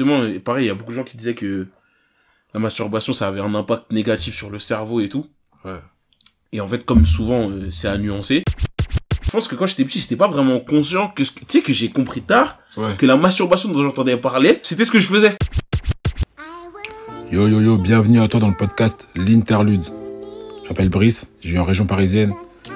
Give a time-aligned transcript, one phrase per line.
[0.00, 1.66] justement, et pareil, il y a beaucoup de gens qui disaient que
[2.54, 5.26] la masturbation, ça avait un impact négatif sur le cerveau et tout.
[5.64, 5.78] Ouais.
[6.52, 8.42] Et en fait, comme souvent, euh, c'est à nuancer.
[9.22, 11.60] Je pense que quand j'étais petit, j'étais pas vraiment conscient que, ce que- tu sais,
[11.62, 12.96] que j'ai compris tard Ouais.
[12.96, 15.36] que la masturbation dont j'entendais parler, c'était ce que je faisais.
[17.30, 19.84] Yo yo yo, bienvenue à toi dans le podcast L'Interlude.
[20.64, 22.32] Je m'appelle Brice, je vis en région parisienne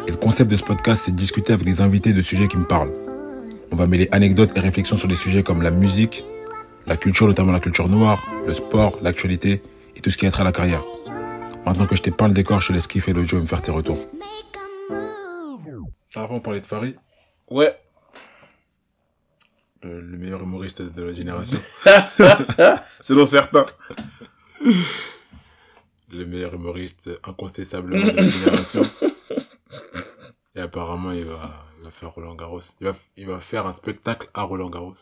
[0.06, 2.56] et le concept de ce podcast c'est de discuter avec des invités de sujets qui
[2.56, 2.92] me parlent.
[3.72, 6.24] On va mêler anecdotes et réflexions sur des sujets comme la musique,
[6.86, 9.62] la culture, notamment la culture noire, le sport, l'actualité
[9.96, 10.82] et tout ce qui a trait à la carrière.
[11.64, 13.46] Maintenant que je t'ai peint le décor, je te laisse kiffer le jeu et me
[13.46, 13.98] faire tes retours.
[16.14, 16.96] Avant, on parlait de Farid,
[17.50, 17.76] Ouais.
[19.82, 21.58] le, le meilleur humoriste de la génération.
[23.00, 23.66] Selon certains.
[26.12, 28.82] le meilleur humoriste incontestablement de la génération.
[30.54, 32.60] Et apparemment, il va, il va faire Roland Garros.
[32.80, 34.94] Il va, il va faire un spectacle à Roland Garros.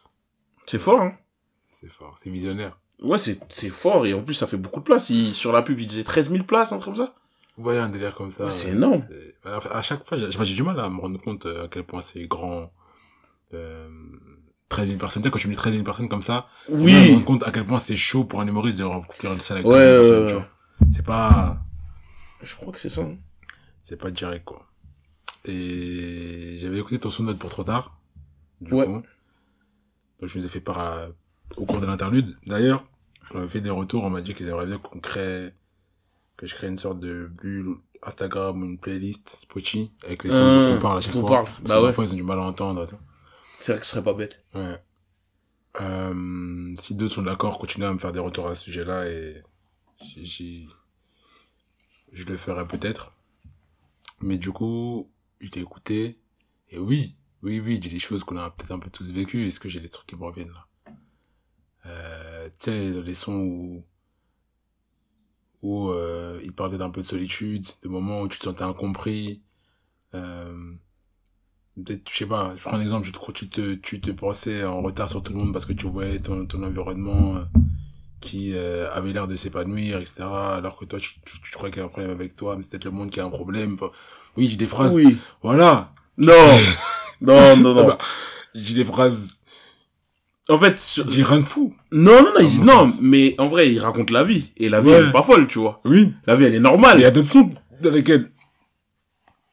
[0.66, 1.14] C'est fort, hein.
[1.82, 2.78] C'est fort, c'est visionnaire.
[3.02, 5.10] Ouais, c'est, c'est fort et en plus, ça fait beaucoup de place.
[5.10, 7.14] Il, sur la pub, il disait 13 000 places, un truc comme ça.
[7.58, 8.44] Ouais, un délire comme ça.
[8.44, 8.76] Ouais, c'est ouais.
[8.76, 9.04] énorme.
[9.44, 12.00] Enfin, À chaque fois, j'ai du mal à me rendre compte euh, à quel point
[12.00, 12.72] c'est grand.
[13.52, 13.88] Euh,
[14.68, 15.22] 13 000 personnes.
[15.22, 17.14] Tu sais, quand tu me dis 13 000 personnes comme ça, je me Oui.
[17.14, 19.66] rends compte à quel point c'est chaud pour un humoriste de remplir une salle avec
[19.68, 20.28] Ouais, 13 000 ouais, personnes, ouais.
[20.28, 20.34] tu
[20.86, 20.92] vois.
[20.94, 21.58] C'est pas,
[22.42, 23.02] Je crois que c'est ça.
[23.02, 23.16] hein.
[23.82, 24.66] c'est pas direct, quoi.
[25.44, 27.98] Et j'avais écouté ton son note pour trop tard.
[28.60, 28.86] Du Ouais.
[28.86, 29.02] coup.
[30.20, 31.06] Donc je nous ai fait part à-
[31.56, 32.36] au cours de l'interlude.
[32.46, 32.84] D'ailleurs,
[33.34, 35.52] on m'a fait des retours, on m'a dit qu'ils aimeraient bien qu'on crée,
[36.36, 40.36] que je crée une sorte de bulle Instagram ou une playlist Spotify avec les sons
[40.38, 41.28] Euh, dont on parle à chaque on fois.
[41.30, 41.44] parle.
[41.46, 41.86] Parce Bah que ouais.
[41.88, 42.86] Parfois ils ont du mal à entendre.
[43.60, 44.44] C'est vrai que ce serait pas bête.
[44.54, 44.82] Ouais.
[45.80, 49.42] Euh, si d'autres sont d'accord, continuez à me faire des retours à ce sujet-là et
[50.16, 50.68] j'y-
[52.12, 53.12] je le ferai peut-être.
[54.20, 56.18] Mais du coup, je t'ai écouté
[56.70, 59.48] et oui, oui, oui, j'ai des choses qu'on a peut-être un peu tous vécues.
[59.48, 60.66] Est-ce que j'ai des trucs qui me reviennent là?
[61.86, 63.84] Euh, Tu sais, les sons où
[65.62, 69.42] où euh, il parlait d'un peu de solitude, de moments où tu te sentais incompris.
[70.14, 70.74] Euh,
[71.76, 74.64] peut-être, je sais pas, je prends un exemple, tu te, tu te, tu te pensais
[74.64, 77.44] en retard sur tout le monde parce que tu voyais ton, ton environnement euh,
[78.20, 80.22] qui euh, avait l'air de s'épanouir, etc.
[80.22, 82.64] Alors que toi, tu, tu, tu crois qu'il y a un problème avec toi, mais
[82.64, 83.74] c'est peut-être le monde qui a un problème.
[83.74, 83.90] Enfin,
[84.36, 84.94] oui, j'ai des phrases.
[84.94, 85.16] Oui.
[85.42, 85.92] Voilà.
[86.18, 86.58] Non.
[87.20, 87.86] non, non, non.
[87.86, 87.98] Bah,
[88.54, 89.34] j'ai des phrases.
[90.48, 91.74] En fait, sur- J'ai rien de fou.
[91.92, 94.50] non, non, non, il- non, mais en vrai, il raconte la vie.
[94.56, 94.94] Et la vie, Ouais.
[94.94, 95.80] elle est pas folle, tu vois.
[95.84, 96.12] Oui.
[96.26, 97.04] La vie, elle est Il y normale.
[97.04, 98.28] a d'autres sons dans lesquels.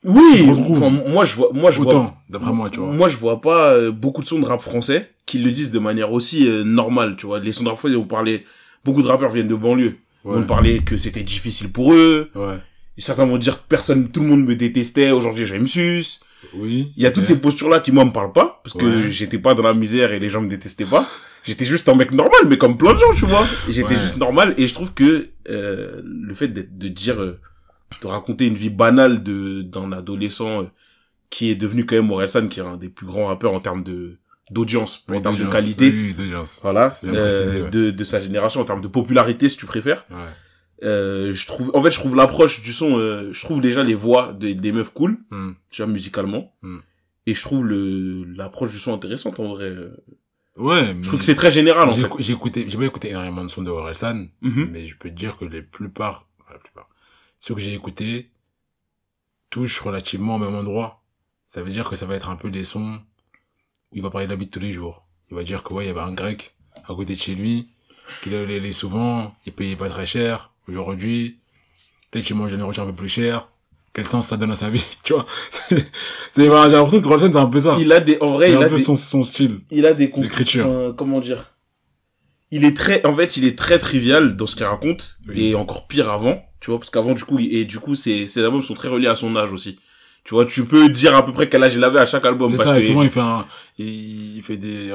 [0.03, 0.45] Oui.
[0.45, 0.51] Je.
[0.51, 2.91] Enfin, moi, je vois, moi, je vois, Autant, d'après moi, tu vois.
[2.93, 5.79] moi, je vois pas euh, beaucoup de sons de rap français qui le disent de
[5.79, 7.39] manière aussi euh, normale, tu vois.
[7.39, 8.45] Les sons de rap français, on parlait,
[8.85, 9.97] beaucoup de rappeurs viennent de banlieue.
[10.23, 10.37] Ouais.
[10.37, 12.31] On parlait que c'était difficile pour eux.
[12.33, 12.57] Ouais.
[12.97, 15.11] Et certains vont dire que personne, tout le monde me détestait.
[15.11, 16.19] Aujourd'hui, j'aime sus.
[16.53, 16.93] Oui.
[16.97, 18.61] Il y a toutes ces postures-là qui, moi, me parlent pas.
[18.63, 19.11] Parce que Ouais.
[19.11, 21.07] j'étais pas dans la misère et les gens me détestaient pas.
[21.45, 23.47] J'étais juste un mec normal, mais comme plein de gens, tu vois.
[23.69, 23.95] J'étais Ouais.
[23.99, 24.53] juste normal.
[24.57, 27.39] Et je trouve que euh, le fait de dire, euh,
[28.01, 30.65] de raconter une vie banale de d'un adolescent euh,
[31.29, 33.83] qui est devenu quand même Orelsan, qui est un des plus grands rappeurs en termes
[33.83, 34.17] de
[34.51, 35.89] d'audience, en termes de qualité.
[35.91, 36.59] Oui, oui, d'audience.
[36.63, 37.69] Voilà, bien euh, précisé, ouais.
[37.69, 40.05] de, de sa génération, en termes de popularité, si tu préfères.
[40.09, 40.17] Ouais.
[40.83, 43.95] Euh, je trouve, en fait, je trouve l'approche du son, euh, je trouve déjà les
[43.95, 45.51] voix des, des meufs cool, Hmm.
[45.69, 46.53] tu vois, musicalement.
[46.61, 46.79] Hmm.
[47.25, 49.65] Et je trouve le, l'approche du son intéressante, en vrai.
[49.65, 49.95] euh.
[50.55, 51.03] Ouais, mais.
[51.03, 52.09] Je trouve que c'est très général, en J'ai fait.
[52.19, 54.69] j'ai écouté, j'ai pas écouté énormément de sons de Orelsan, Mhm.
[54.71, 56.87] mais je peux te dire que les plupart, enfin, la plupart,
[57.39, 58.29] ceux que j'ai écoutés
[59.49, 61.03] touchent relativement au même endroit.
[61.45, 62.99] Ça veut dire que ça va être un peu des sons
[63.91, 65.05] où il va parler de la vie de tous les jours.
[65.31, 67.69] Il va dire que ouais, il y avait un grec à côté de chez lui,
[68.21, 70.51] qu'il allait souvent, il payait pas très cher.
[70.69, 71.37] Aujourd'hui,
[72.11, 73.47] peut-être qu'il mange une nourriture un peu plus cher.
[73.93, 75.25] Quel sens ça donne à sa vie, tu vois?
[76.31, 77.75] C'est, voilà, j'ai l'impression que Orelsan, c'est un peu ça.
[77.79, 79.59] Il a des, en vrai, il un a peu des, son, son style.
[79.71, 81.55] il a des enfin, comment dire?
[82.51, 85.47] Il est très, en fait, il est très trivial dans ce qu'il raconte, Oui.
[85.47, 88.43] et encore pire avant, tu vois, parce qu'avant, du coup, et du coup, ses, ses
[88.43, 89.79] albums sont très reliés à son âge aussi.
[90.23, 92.51] Tu vois, tu peux dire à peu près quel âge il avait à chaque album,
[92.51, 93.45] C'est ça, que, et souvent il fait un,
[93.79, 94.93] il, il fait des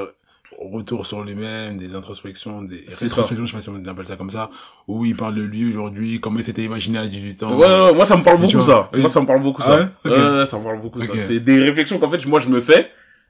[0.59, 4.31] retours sur lui-même, des introspections, des rétrospections, je sais pas si on appelle ça comme
[4.31, 4.49] ça,
[4.87, 7.57] où il parle de lui aujourd'hui, comment il s'était imaginé à 18 ans.
[7.57, 8.89] Ouais, ouais, moi ça me parle beaucoup ça.
[8.93, 9.77] Moi ça me parle beaucoup Ah ça.
[9.77, 10.11] ouais Ok.
[10.11, 11.13] Ouais, ouais, ça me parle beaucoup ça.
[11.17, 12.89] C'est des réflexions qu'en fait moi je me fais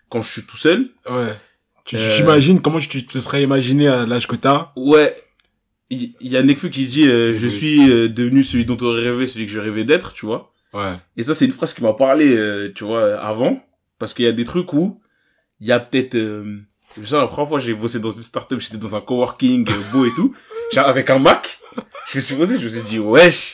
[0.09, 0.89] quand je suis tout seul.
[1.09, 1.33] Ouais.
[1.85, 2.57] Tu, Euh.
[2.63, 4.71] comment tu te serais imaginé à l'âge que t'as?
[4.75, 5.15] Ouais.
[5.91, 8.85] Il il y, a Nekfeu qui dit euh, je suis euh, devenu celui dont tu
[8.85, 10.51] aurais rêvé, celui que je rêvais d'être, tu vois.
[10.73, 10.95] Ouais.
[11.15, 13.61] Et ça c'est une phrase qui m'a parlé, euh, tu vois, avant
[13.99, 14.99] parce qu'il y a des trucs où
[15.59, 16.57] il y a peut-être euh,
[16.95, 19.67] je me souviens, la première fois j'ai bossé dans une startup, j'étais dans un coworking
[19.69, 20.33] euh, beau et tout,
[20.73, 21.59] genre avec un Mac.
[22.11, 23.53] Je me suis posé, je me suis dit wesh.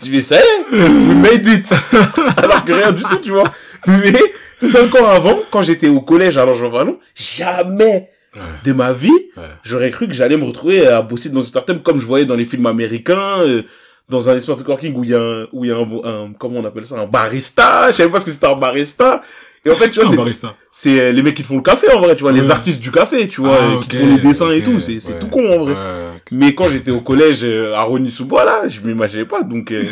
[0.00, 1.72] Tu fais ça, y est, we made it.
[2.36, 3.52] Alors que rien du tout, tu vois.
[3.86, 4.12] Mais
[4.58, 8.40] cinq ans avant, quand j'étais au collège à Langeron Vallon, jamais Ouais.
[8.64, 9.42] de ma vie, Ouais.
[9.62, 12.34] j'aurais cru que j'allais me retrouver à bosser dans une start-up comme je voyais dans
[12.34, 13.62] les films américains, euh,
[14.08, 15.82] dans un espèce de coworking où il y a un, où il y a un,
[15.82, 19.20] un- comment on appelle ça, un barista, je savais pas ce que c'était un barista.
[19.64, 21.90] Et en fait, tu vois, c'est, c'est euh, les mecs qui te font le café,
[21.92, 24.06] en vrai, tu vois, les artistes du café, tu vois, Ah, euh, qui te font
[24.06, 25.18] les dessins et tout, c'est, c'est ouais.
[25.20, 25.74] tout con, en vrai.
[25.74, 26.20] Ouais.
[26.32, 29.84] Mais quand j'étais au collège euh, à Rony-sous-Bois, là, je m'imaginais pas, donc, euh,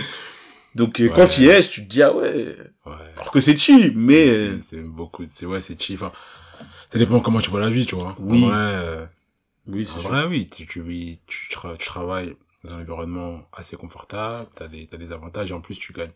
[0.75, 2.57] donc, quand tu y es, tu te dis, ah ouais,
[2.87, 2.93] Ouais.
[3.15, 6.03] alors que c'est cheap, mais, C'est- c'est c'est beaucoup, c'est, ouais, c'est cheap.
[6.03, 6.13] Enfin,
[6.93, 8.17] ça dépend comment tu vois la vie, tu vois.
[8.19, 8.43] Oui.
[8.45, 9.07] En vrai, euh,
[9.69, 12.35] oui, en vrai, oui, tu, tu, oui, tu, tra- tu travailles
[12.65, 16.11] dans un environnement assez confortable, t'as des, t'as des avantages et en plus tu gagnes.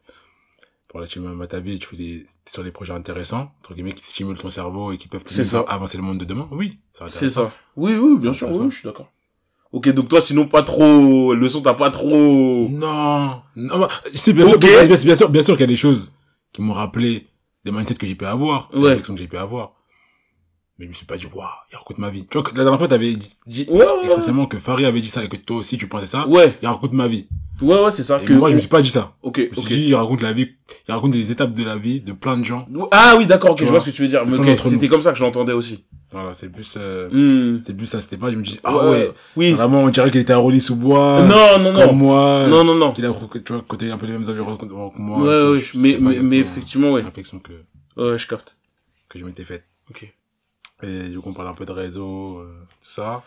[0.94, 4.04] Pour relativement à ta vie, tu fais des, sur des projets intéressants, entre guillemets, qui
[4.04, 5.64] stimulent ton cerveau et qui peuvent ça.
[5.66, 6.46] avancer le monde de demain.
[6.52, 7.52] Oui, c'est ça.
[7.74, 9.08] Oui, oui, bien sûr, oui, je suis d'accord.
[9.72, 12.68] Ok, donc toi, sinon, pas trop, le son, t'as pas trop...
[12.70, 14.60] Non, non, bah, c'est bien sûr, Ok.
[14.60, 16.12] bien, bien, sûr, bien sûr qu'il y a des choses
[16.52, 17.26] qui m'ont rappelé
[17.64, 18.88] des mindsets que j'ai pu avoir, des Ouais.
[18.90, 19.73] réflexions que j'ai pu avoir.
[20.78, 22.26] Mais je me suis pas dit, waouh, il raconte ma vie.
[22.28, 23.14] Tu vois, que la dernière fois, t'avais
[23.46, 26.06] dit Ouais, ouais, expressément que Farid avait dit ça et que toi aussi tu pensais
[26.08, 26.26] ça.
[26.26, 27.28] Ouais, Il raconte ma vie.
[27.62, 28.20] ouais, ouais, c'est ça.
[28.20, 29.14] Et que moi, je me suis pas dit ça.
[29.22, 29.68] Ok, Je me suis ok.
[29.68, 30.50] dit, il raconte la vie,
[30.88, 32.66] il raconte des étapes de la vie de plein de gens.
[32.90, 34.26] Ah oui, d'accord, ok, je vois, ce que tu veux dire.
[34.26, 35.84] Mais plein ok, d'entre c'était comme ça que je l'entendais aussi.
[36.10, 37.62] Voilà, c'est plus, euh, Hmm.
[37.64, 39.52] c'est plus ça, c'était pas, je me dis, ah ouais, Oui.
[39.52, 41.22] vraiment, on dirait qu'il était à Rolly sous bois.
[41.22, 41.92] Non, non, Comme non.
[41.92, 42.46] moi.
[42.48, 42.92] Non, non, non.
[42.92, 43.12] Qu'il a,
[43.44, 44.56] tu vois, côté un peu les mêmes environnements
[44.90, 45.18] que moi.
[45.20, 47.02] Ouais, ouais, mais, mais, mais effectivement, ouais.
[47.02, 47.52] que,
[48.00, 48.56] Ouais, je capte.
[49.08, 49.62] que je m'étais faite.
[49.90, 50.12] Ok.
[50.82, 53.24] Et du coup, on parle un peu de réseau, euh, tout ça.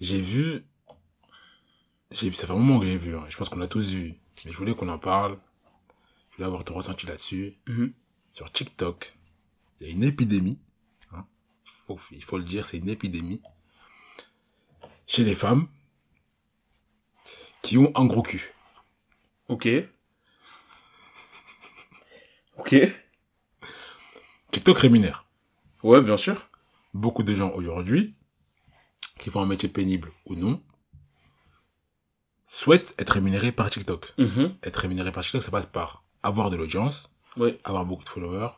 [0.00, 0.64] J'ai vu,
[2.12, 3.24] j'ai vu, ça fait un moment que j'ai vu, hein.
[3.28, 4.14] je pense qu'on a tous vu,
[4.44, 5.38] mais je voulais qu'on en parle.
[6.30, 7.56] Je voulais avoir ton ressenti là-dessus.
[7.66, 7.92] Mhm.
[8.32, 9.18] Sur TikTok,
[9.80, 10.58] il y a une épidémie,
[11.12, 11.26] hein.
[11.66, 13.42] il, faut, il faut le dire, c'est une épidémie,
[15.06, 15.66] chez les femmes
[17.62, 18.54] qui ont un gros cul.
[19.48, 19.68] Ok.
[22.58, 22.74] Ok.
[24.50, 25.27] TikTok rémunère.
[25.82, 26.48] Ouais, bien sûr.
[26.94, 28.14] Beaucoup de gens aujourd'hui,
[29.18, 30.62] qui font un métier pénible ou non,
[32.48, 34.14] souhaitent être rémunérés par TikTok.
[34.18, 34.54] Mhm.
[34.62, 37.58] être rémunéré par TikTok, ça passe par avoir de l'audience, Ouais.
[37.64, 38.50] avoir beaucoup de followers,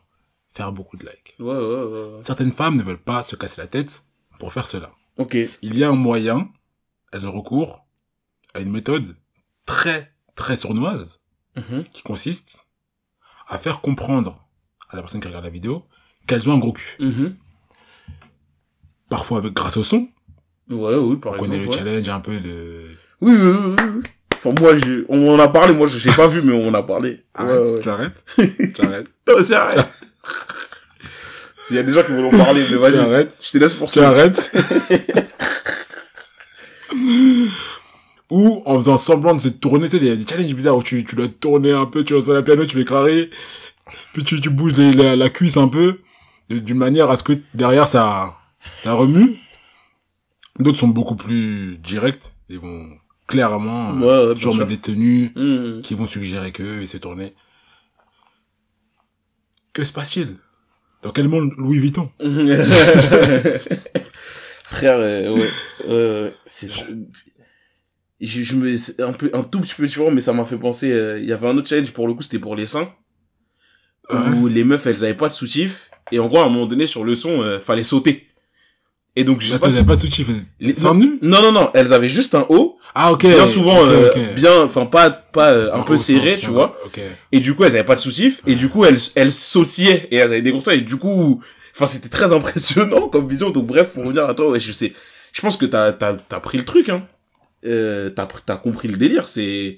[0.53, 1.35] faire beaucoup de likes.
[1.39, 2.23] Ouais, ouais.
[2.23, 4.03] Certaines femmes ne veulent pas se casser la tête
[4.39, 4.91] pour faire cela.
[5.17, 5.35] Ok.
[5.61, 6.49] Il y a un moyen,
[7.11, 7.85] elles ont recours
[8.53, 9.15] à une méthode
[9.65, 11.21] très, très sournoise
[11.57, 11.83] Mhm.
[11.93, 12.65] qui consiste
[13.47, 14.47] à faire comprendre
[14.89, 15.85] à la personne qui regarde la vidéo
[16.31, 16.95] qu'elles ont un gros cul.
[16.99, 17.35] Mhm.
[19.09, 20.07] Parfois avec grâce au son,
[20.69, 21.51] Ouais, oui, par on exemple.
[21.51, 21.77] connaît le ouais.
[21.77, 22.81] challenge un peu de...
[23.19, 24.03] Oui, oui, oui, oui, oui.
[24.35, 26.73] Enfin, moi, j'ai, on en a parlé, moi, je sais pas vu, mais on en
[26.73, 27.21] a parlé.
[27.35, 27.79] Arrête, ouais.
[27.81, 29.55] tu arrêtes, tu arrêtes, Non, c'est.
[31.69, 32.97] Il y a des gens qui vont en parler, mais tu vas-y.
[32.97, 33.37] arrêtes.
[33.43, 34.09] Je te laisse pour tu ça.
[34.09, 34.51] arrêtes.
[38.29, 40.77] Ou en faisant semblant de se tourner, tu sais, il y a des challenges bizarres
[40.77, 43.29] où tu, tu dois tourner un peu, tu vas sur la piano, tu fais clarer,
[44.13, 45.99] puis tu, tu bouges les- la, la cuisse un peu,
[46.59, 48.37] d'une manière à ce que derrière ça,
[48.77, 49.37] ça remue.
[50.59, 52.89] D'autres sont beaucoup plus directs, ils vont
[53.27, 55.81] clairement, Ouais, euh, ouais, toujours mettre des tenues, Mhm.
[55.81, 57.33] qui vont suggérer qu'eux, et se tourner.
[59.73, 60.35] Que se passe-t-il?
[61.01, 62.11] Dans quel monde Louis Vuitton?
[64.65, 65.49] Frère, euh, ouais,
[65.87, 66.71] euh, c'est,
[68.21, 70.91] je, je, me, un peu, un tout petit peu différent, mais ça m'a fait penser,
[70.91, 72.89] euh, il y avait un autre challenge, pour le coup, c'était pour les seins,
[74.11, 76.87] où les meufs, elles avaient pas de soutif, et en gros, à un moment donné,
[76.87, 78.27] sur le son, euh, fallait sauter.
[79.17, 79.83] Et donc, je sais Attends, pas si...
[79.83, 80.27] pas de soutif.
[80.61, 81.19] les- nu?
[81.21, 83.21] Non, non, non, elles avaient juste un haut, Ah, ok.
[83.25, 86.67] bien souvent, euh, bien, enfin, pas, pas, euh, un peu serré, sens, tu vois.
[86.67, 86.99] va, Ok.
[87.33, 88.41] Et du coup, elles avaient pas de soutif.
[88.47, 90.07] Et du coup, elles, elles sautillaient.
[90.11, 90.71] Et elles avaient des gros seins.
[90.71, 91.41] Et du coup,
[91.75, 93.49] enfin, c'était très impressionnant comme vision.
[93.49, 94.93] Donc, bref, pour revenir à toi, ouais, je sais.
[95.33, 97.03] Je pense que t'as, t'as, t'as pris le truc, hein.
[97.65, 99.27] Euh, t'as, t'as compris le délire.
[99.27, 99.77] C'est,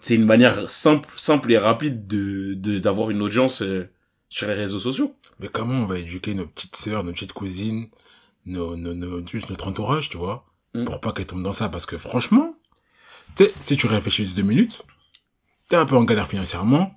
[0.00, 3.88] c'est une manière simple, simple et rapide de, de, d'avoir une audience, euh,
[4.28, 5.14] sur les réseaux sociaux.
[5.40, 7.88] Mais comment on va éduquer nos petites sœurs, nos petites cousines,
[8.46, 10.84] nos, nos, nos, juste notre entourage, tu vois, Mm.
[10.84, 11.68] pour pas qu'elles tombent dans ça?
[11.70, 12.54] Parce que franchement,
[13.36, 14.82] tu sais, si tu réfléchis deux minutes,
[15.70, 16.94] t'es un peu en galère financièrement,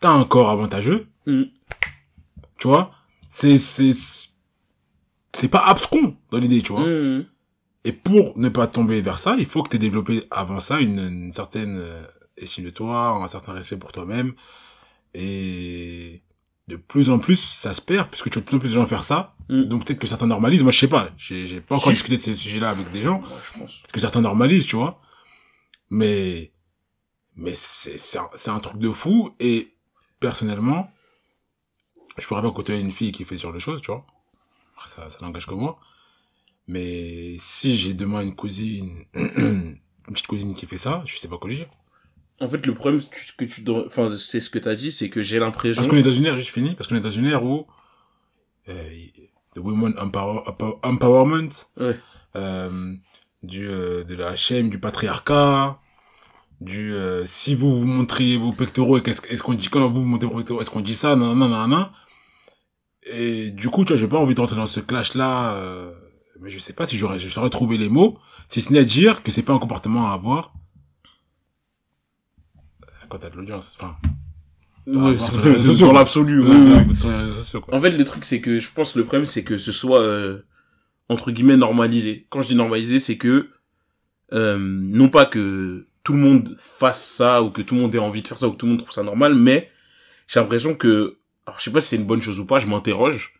[0.00, 1.42] t'as un corps avantageux, Mm.
[2.58, 2.90] tu vois,
[3.28, 3.92] c'est, c'est,
[5.32, 6.86] c'est pas abscon dans l'idée, tu vois.
[6.86, 7.26] Mmh.
[7.84, 10.80] Et pour ne pas tomber vers ça, il faut que tu aies développé avant ça
[10.80, 11.78] une, une certaine
[12.36, 14.34] estime de toi, un certain respect pour toi-même.
[15.14, 16.22] Et
[16.68, 18.74] de plus en plus, ça se perd, puisque tu vois de plus en plus de
[18.74, 19.34] gens faire ça.
[19.48, 19.62] Mm.
[19.64, 20.62] Donc peut-être que certains normalisent.
[20.62, 21.10] Moi, je sais pas.
[21.16, 21.94] J'ai pas encore Si.
[21.94, 23.20] discuté de ces sujets-là avec des gens.
[23.20, 23.80] Ouais, je pense.
[23.80, 25.00] Parce que certains normalisent, tu vois.
[25.90, 26.52] Mais,
[27.36, 29.34] mais c'est, c'est un, c'est un truc de fou.
[29.40, 29.74] Et
[30.20, 30.90] personnellement,
[32.18, 34.04] je pourrais pas côtoyer une fille qui fait ce genre de choses, tu vois.
[34.86, 35.78] Ça, ça n'engage que moi.
[36.68, 39.78] Mais si j'ai demain une cousine, une
[40.08, 41.68] petite cousine qui fait ça, je sais pas corriger.
[42.40, 45.08] En fait, le problème que tu, que tu enfin, c'est ce que t'as dit, c'est
[45.08, 45.80] que j'ai l'impression.
[45.80, 47.66] Parce qu'on est dans une ère, juste fini, parce qu'on est dans une ère où,
[48.68, 48.88] euh,
[49.54, 51.98] de women empower- empower- empowerment, Ouais.
[52.36, 52.94] euh,
[53.42, 55.78] du euh, de la shame du patriarcat,
[56.60, 60.26] du euh, si vous vous montrez vos pectoraux, est-ce qu'on dit quand vous vous montrez
[60.26, 61.88] vos pectoraux, est-ce qu'on dit ça, nan nan nan nan.
[63.08, 65.92] Et du coup, tu vois, j'ai pas envie de rentrer dans ce clash là, euh,
[66.40, 68.18] mais je sais pas si j'aurais je saurais trouver les mots,
[68.50, 70.52] si ce n'est dire que c'est pas un comportement à avoir
[73.08, 73.72] quand t'as de l'audience.
[73.76, 73.96] Enfin,
[74.86, 77.60] Ouais, rapport c'est dans l'absolu, oui, oui, oui.
[77.72, 80.00] En fait, le truc, c'est que je pense que le problème, c'est que ce soit,
[80.00, 80.42] euh,
[81.08, 82.26] entre guillemets, normalisé.
[82.30, 83.50] Quand je dis normalisé, c'est que,
[84.32, 87.98] euh, non pas que tout le monde fasse ça, ou que tout le monde ait
[87.98, 89.68] envie de faire ça, ou que tout le monde trouve ça normal, mais
[90.28, 92.68] j'ai l'impression que, alors je sais pas si c'est une bonne chose ou pas, je
[92.68, 93.32] m'interroge,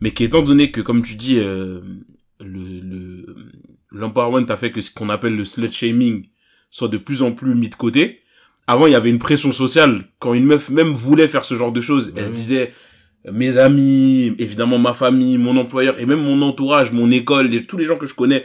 [0.00, 1.80] mais qu'étant donné que, comme tu dis, euh,
[2.40, 3.36] le, le,
[3.90, 6.26] l'empowerment a fait que ce qu'on appelle le slut shaming
[6.68, 8.20] soit de plus en plus mis de côté.
[8.72, 10.04] Avant, il y avait une pression sociale.
[10.20, 12.72] Quand une meuf même voulait faire ce genre de choses, Bah elle se disait,
[13.30, 17.76] mes amis, évidemment ma famille, mon employeur et même mon entourage, mon école, les- tous
[17.76, 18.44] les gens que je connais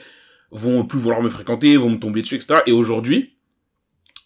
[0.51, 2.62] vont plus vouloir me fréquenter, vont me tomber dessus, etc.
[2.65, 3.36] Et aujourd'hui,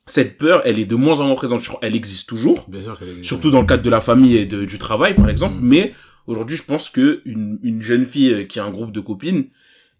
[0.05, 1.61] cette peur, elle est de moins en moins présente.
[1.81, 3.25] Elle existe toujours, Bien sûr qu'elle existe.
[3.27, 5.55] surtout dans le cadre de la famille et de- du travail, par exemple.
[5.55, 5.67] Mm.
[5.67, 5.93] Mais
[6.27, 9.45] aujourd'hui, je pense que une, une jeune fille euh, qui a un groupe de copines,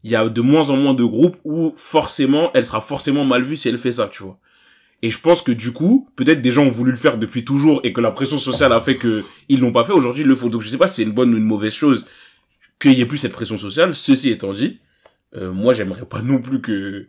[0.04, 3.44] il y a de moins en moins de groupes où forcément, elle sera forcément mal
[3.44, 4.40] vue si elle fait ça, tu vois.
[5.02, 7.80] Et je pense que du coup, peut-être des gens ont voulu le faire depuis toujours
[7.84, 9.94] et que la pression sociale a fait que ils l'ont pas fait.
[9.94, 10.48] Aujourd'hui, ils le font.
[10.50, 12.06] Donc je sais pas si c'est une bonne ou une mauvaise chose
[12.80, 13.96] qu'il y ait plus cette pression sociale.
[13.96, 14.80] Ceci étant dit,
[15.36, 17.08] euh, moi j'aimerais pas non plus que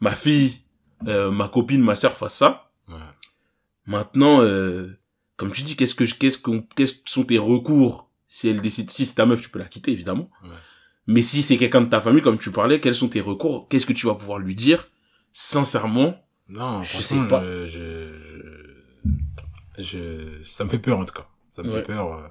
[0.00, 0.54] ma fille,
[1.06, 2.70] euh, ma copine, ma sœur fassent ça.
[2.88, 2.94] Ouais.
[3.86, 4.98] Maintenant, euh,
[5.36, 8.60] comme tu dis, qu'est-ce que je- qu'est-ce qu'on qu'est-ce que sont tes recours si elle
[8.60, 10.28] décide si c'est ta meuf, tu peux la quitter évidemment.
[10.42, 10.50] Ouais.
[11.06, 13.68] Mais si c'est quelqu'un de ta famille, comme tu parlais, quels sont tes recours?
[13.68, 14.88] Qu'est-ce que tu vas pouvoir lui dire
[15.32, 16.16] Sincèrement,
[16.48, 17.42] Non, Je sais pas.
[17.42, 17.66] Je,
[19.78, 21.26] je, je- ça me fait peur en tout cas.
[21.50, 21.80] Ça me Ouais.
[21.80, 22.12] fait peur.
[22.14, 22.28] euh,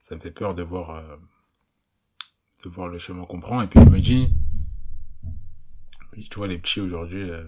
[0.00, 1.16] ça me fait peur de voir, euh,
[2.64, 3.60] de voir le chemin qu'on prend.
[3.62, 4.30] Et puis je me dis,
[6.30, 7.42] tu vois, les petits aujourd'hui, euh,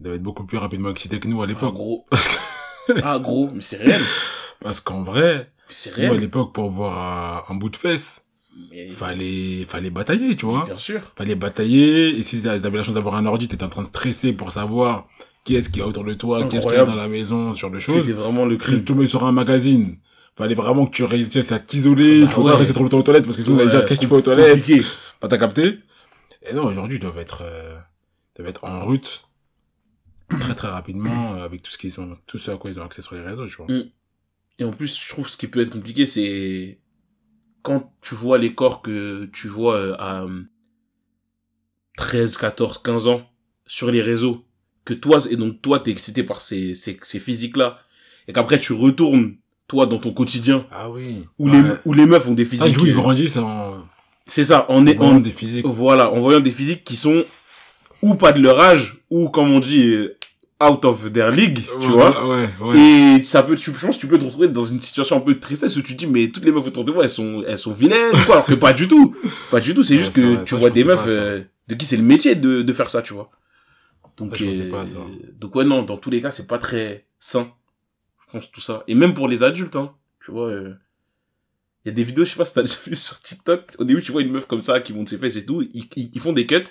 [0.00, 1.74] ils doivent être beaucoup plus rapidement excités que nous à ah, l'époque.
[1.74, 4.02] gros, Parce que, ah gros, mais c'est réel,
[4.60, 6.20] parce qu'en vrai, c'est nous à réel.
[6.20, 8.23] l'époque, pour voir un bout de fesse,
[8.70, 10.64] Mais- fallait, fallait batailler, tu vois.
[10.66, 11.00] Bien sûr.
[11.16, 14.32] fallait batailler, et si t'avais la chance d'avoir un ordi, t'étais en train de stresser
[14.32, 15.08] pour savoir
[15.44, 16.90] qui est-ce qui est autour de toi, qui est-ce qui est Incroyable.
[16.90, 18.00] dans la maison, ce genre de choses.
[18.02, 18.84] C'était vraiment le Tu crime.
[18.84, 19.98] tombais sur un magazine.
[20.36, 22.54] Fallait vraiment que tu réussisses à t'isoler, Bah tu peux ouais.
[22.56, 24.20] rester trop longtemps aux toilettes parce que sinon, Ouais, déjà, qu'est-ce que tu fais aux
[24.20, 24.66] toilettes?
[25.20, 25.78] Pas t'as capté?
[26.48, 27.78] Et non, aujourd'hui, ils doivent être, euh,
[28.34, 29.28] ils doivent être en route
[30.40, 32.84] très très rapidement euh, avec tout ce qu'ils ont, tout ce à quoi ils ont
[32.84, 33.66] accès sur les réseaux, tu vois.
[33.66, 33.84] Mm.
[34.58, 36.78] Et en plus, je trouve ce qui peut être compliqué, c'est
[37.64, 40.42] quand tu vois les corps que tu vois euh, à euh,
[41.96, 43.22] 13, 14, 15 ans
[43.66, 44.44] sur les réseaux,
[44.84, 47.78] que toi, et donc toi, t'es excité par ces, ces, ces physiques-là,
[48.28, 51.24] et qu'après tu retournes, toi, dans ton quotidien, Ah oui.
[51.38, 52.72] où, les, où les meufs ont des Ah, physiques...
[52.74, 53.82] du coup, ils euh, grandissent en,
[54.26, 55.64] c'est ça, en, est, en en, des physiques.
[55.66, 57.24] voilà, en voyant des physiques qui sont
[58.02, 60.18] ou pas de leur âge, ou comme on dit, euh,
[60.70, 62.26] out of their league, tu Ouais, vois.
[62.26, 62.78] Ouais, ouais.
[63.18, 65.34] Et ça peut, tu, je pense tu peux te retrouver dans une situation un peu
[65.34, 67.42] de tristesse où tu te dis, mais toutes les meufs autour de moi, elles sont,
[67.46, 69.14] elles sont vilaines, quoi, alors que pas du tout.
[69.50, 71.84] Pas du tout, c'est juste que vrai, tu ça, vois des meufs, euh, de qui
[71.86, 73.30] c'est le métier de, de faire ça, tu vois.
[74.16, 74.96] Donc, Ça, euh, pas à ça.
[75.40, 77.52] donc ouais, non, dans tous les cas, c'est pas très sain.
[78.26, 78.84] Je pense tout ça.
[78.86, 79.92] Et même pour les adultes, hein.
[80.24, 80.74] Tu vois, euh,
[81.84, 83.72] il y a des vidéos, je sais pas si t'as déjà vu sur TikTok.
[83.78, 85.62] Au début, tu vois une meuf comme ça qui monte ses fesses et tout.
[85.62, 86.62] Ils, ils, ils font des cuts.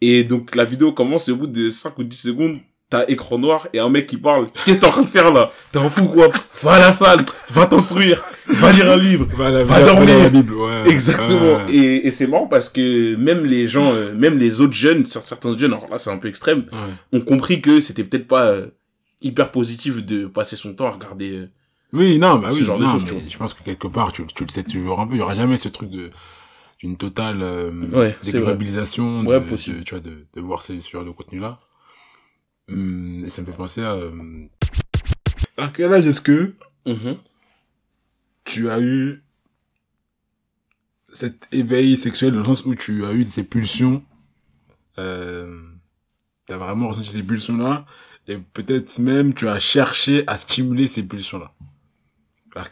[0.00, 2.58] Et donc, la vidéo commence et au bout de 5 ou 10 secondes,
[2.90, 4.46] t'as écran noir et un mec qui parle.
[4.64, 5.50] Qu'est-ce que t'es en train de faire là?
[5.72, 6.28] T'es un fou quoi?
[6.62, 9.26] Va à la salle, va t'instruire, va lire un livre.
[9.36, 10.14] Va, la- Va va dormir.
[10.16, 10.88] dans la Bible, ouais.
[10.90, 11.64] Exactement.
[11.64, 11.72] Ouais.
[11.74, 15.24] Et, et c'est marrant parce que même les gens, euh, même les autres jeunes, cer-
[15.24, 16.66] certains jeunes, alors là c'est un peu extrême,
[17.12, 18.66] ont compris que c'était peut-être pas euh,
[19.22, 21.32] hyper positif de passer son temps à regarder.
[21.32, 21.46] euh,
[21.92, 23.22] Oui, non, bah Ce oui, genre de non, choses, tu vois.
[23.28, 25.14] je pense que quelque part, tu, tu le sais toujours un peu.
[25.14, 26.10] Il y aura jamais ce truc de
[26.80, 31.10] d'une totale euh, Ouais, de, de- tu vois, de, de voir ce, ce genre de
[31.10, 31.58] contenu-là.
[32.70, 33.92] Hum, et ça me fait penser à...
[33.92, 34.46] Euh...
[35.56, 36.54] À quel âge est-ce que
[36.86, 37.16] mhm.
[38.44, 39.22] tu as eu
[41.08, 44.02] cet éveil sexuel dans le sens où tu as eu ces pulsions
[44.98, 45.60] euh,
[46.46, 47.86] T'as vraiment ressenti ces pulsions-là
[48.26, 51.52] et peut-être même tu as cherché à stimuler ces pulsions-là?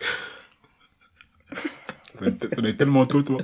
[2.14, 3.38] Ça être tellement tôt, toi.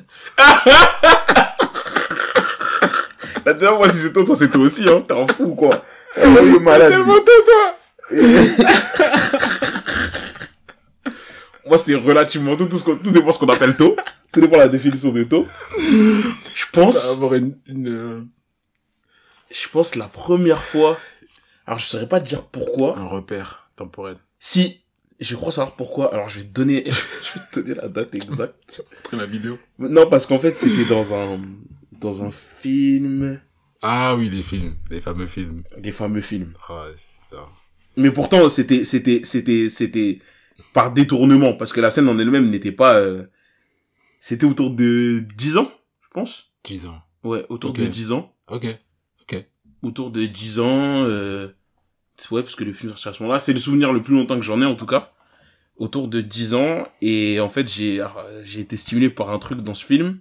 [3.44, 5.02] La dernière fois, si c'est toi, toi c'est toi aussi, hein.
[5.06, 5.82] T'es un fou quoi.
[6.14, 7.74] Tôt, toi
[11.66, 13.94] Moi, c'était relativement tôt, tout, ce qu'on- tout dépend ce qu'on appelle tôt.
[14.32, 15.46] Tout dépend de la définition de tôt.
[15.78, 17.56] Je pense, Avoir une...
[17.66, 18.24] une euh,
[19.50, 20.98] je pense la première fois.
[21.66, 22.98] Alors, je saurais pas te dire pourquoi.
[22.98, 24.16] un repère temporel.
[24.38, 24.80] Si,
[25.20, 26.12] Je crois savoir pourquoi.
[26.14, 28.82] Alors, je vais te donner, je vais te donner la date exacte.
[29.04, 29.58] Après la vidéo.
[29.78, 31.38] Non, parce qu'en fait, c'était dans un,
[31.92, 33.40] dans un film,
[33.82, 34.76] Ah oui, les films.
[34.90, 35.62] Les fameux films.
[35.76, 36.54] les fameux films.
[36.68, 36.86] Ah,
[37.30, 37.48] ça.
[37.96, 40.20] Mais pourtant, c'était, c'était, c'était, c'était
[40.72, 43.24] par détournement, parce que la scène en elle-même n'était pas, euh,
[44.20, 45.70] c'était autour de 10 ans,
[46.02, 46.52] je pense.
[46.64, 47.00] 10 ans.
[47.24, 48.34] Ouais, autour de 10 ans.
[48.48, 48.66] Ok.
[49.22, 49.44] Ok.
[49.82, 51.48] Autour de 10 ans, euh,
[52.30, 54.36] ouais, parce que le film sorti à ce moment-là, c'est le souvenir le plus longtemps
[54.36, 55.12] que j'en ai, en tout cas.
[55.76, 58.04] Autour de 10 ans, et en fait, j'ai,
[58.42, 60.18] j'ai été stimulé par un truc dans ce film.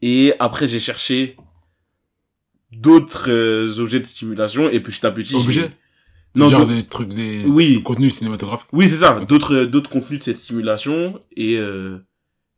[0.00, 1.36] Et après, j'ai cherché
[2.72, 5.70] d'autres euh, objets de stimulation, et petit à petit, Objets
[6.34, 7.82] Non, Genre des trucs, des Oui.
[7.82, 8.68] contenus cinématographiques.
[8.72, 9.20] Oui, c'est ça.
[9.26, 11.20] D'autres, euh, d'autres contenus de cette stimulation.
[11.36, 11.98] Et, euh,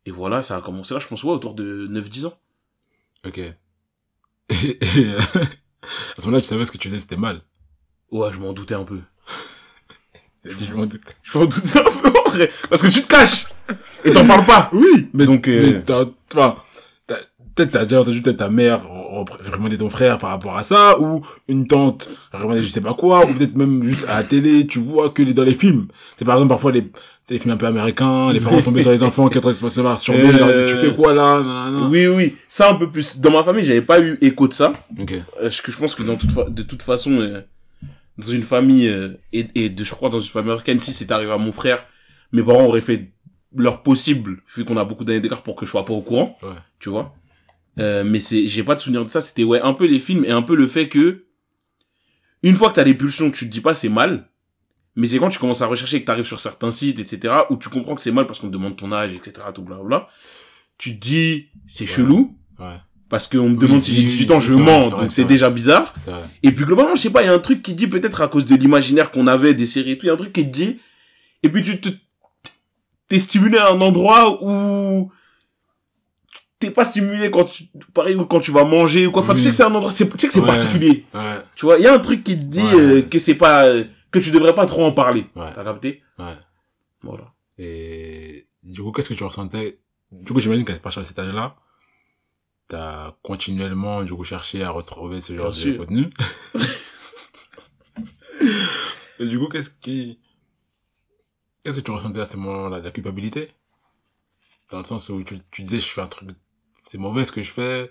[0.05, 2.37] et voilà, ça a commencé là, je pense, ouais, autour de 9-10 ans.
[3.25, 3.37] Ok.
[4.49, 7.41] Et, et, euh, à ce moment-là, tu savais ce que tu faisais, c'était mal.
[8.11, 8.99] Ouais, je m'en doutais un peu.
[10.45, 11.01] Je m'en doute.
[11.23, 12.51] Je m'en doutais un peu, en vrai.
[12.69, 13.47] Parce que tu te caches.
[14.03, 14.69] Et t'en parles pas.
[14.73, 16.05] Oui, mais Donc, euh, mais t'as-
[17.55, 18.81] peut-être t'as déjà entendu peut-être ta mère
[19.39, 23.25] réprimander ton frère par rapport à ça, ou une tante réprimander je sais pas quoi,
[23.25, 25.87] ou peut-être même juste à la télé, tu vois que dans les films.
[26.17, 26.91] C'est par exemple parfois les,
[27.23, 29.59] c'est les films un peu américains, les parents tombés sur les enfants qui se passer
[29.97, 31.87] sur Euh, ils leur disent, tu fais quoi là, nanana.
[31.87, 32.35] Oui, oui.
[32.49, 33.17] Ça, un peu plus.
[33.19, 34.73] Dans ma famille, j'avais pas eu écho de ça.
[34.99, 35.13] Ok.
[35.41, 37.41] Parce que je pense que dans toute fa- de toute façon, euh,
[38.17, 41.11] dans une famille, euh, et, et de, je crois dans une famille américaine, si c'est
[41.11, 41.85] arrivé à mon frère,
[42.31, 43.11] mes parents auraient fait
[43.57, 46.37] leur possible, vu qu'on a beaucoup d'années d'écart pour que je sois pas au courant.
[46.43, 46.49] Ouais.
[46.79, 47.15] Tu vois?
[47.79, 49.21] Euh, mais c'est, j'ai pas de souvenir de ça.
[49.21, 51.25] C'était, ouais, un peu les films et un peu le fait que,
[52.43, 54.29] une fois que t'as des pulsions, tu te dis pas c'est mal.
[54.95, 57.57] Mais c'est quand tu commences à rechercher et que t'arrives sur certains sites, etc., où
[57.57, 60.07] tu comprends que c'est mal parce qu'on te demande ton âge, etc., tout blablabla.
[60.77, 61.87] Tu te dis, c'est Ouais.
[61.89, 62.37] chelou.
[62.59, 62.77] Ouais.
[63.09, 65.01] Parce qu'on me Oui, demande si oui, j'ai oui, 18 ans, oui, je mens, vrai,
[65.01, 65.93] donc c'est déjà bizarre.
[66.43, 68.27] Et puis globalement, je sais pas, il y a un truc qui dit peut-être à
[68.29, 70.43] cause de l'imaginaire qu'on avait des séries et tout, il y a un truc qui
[70.43, 70.79] te dit,
[71.43, 71.89] et puis tu te,
[73.07, 75.11] t'es stimulé à un endroit où
[76.59, 79.21] t'es pas stimulé quand tu, pareil, ou quand tu vas manger ou quoi.
[79.23, 80.47] Enfin, tu sais que c'est un endroit, c'est, tu sais que c'est Ouais.
[80.47, 81.05] particulier.
[81.13, 81.39] Ouais.
[81.55, 82.73] Tu vois, il y a un truc qui te dit Ouais.
[82.75, 85.27] euh, que c'est pas, euh, que tu devrais pas trop en parler.
[85.35, 85.51] Ouais.
[85.53, 86.01] T'as capté?
[86.17, 86.35] Ouais.
[87.01, 87.33] Voilà.
[87.57, 89.79] Et du coup, qu'est-ce que tu ressentais?
[90.11, 91.55] Du coup, j'imagine qu'à partir de cet âge-là,
[92.67, 96.09] t'as continuellement du coup cherché à retrouver ce genre de contenu.
[99.19, 100.19] Et du coup, qu'est-ce qui,
[101.63, 103.51] qu'est-ce que tu ressentais à ce moment-là, de la culpabilité?
[104.71, 106.29] Dans le sens où tu, tu disais, je fais un truc,
[106.87, 107.89] c'est mauvais ce que je fais,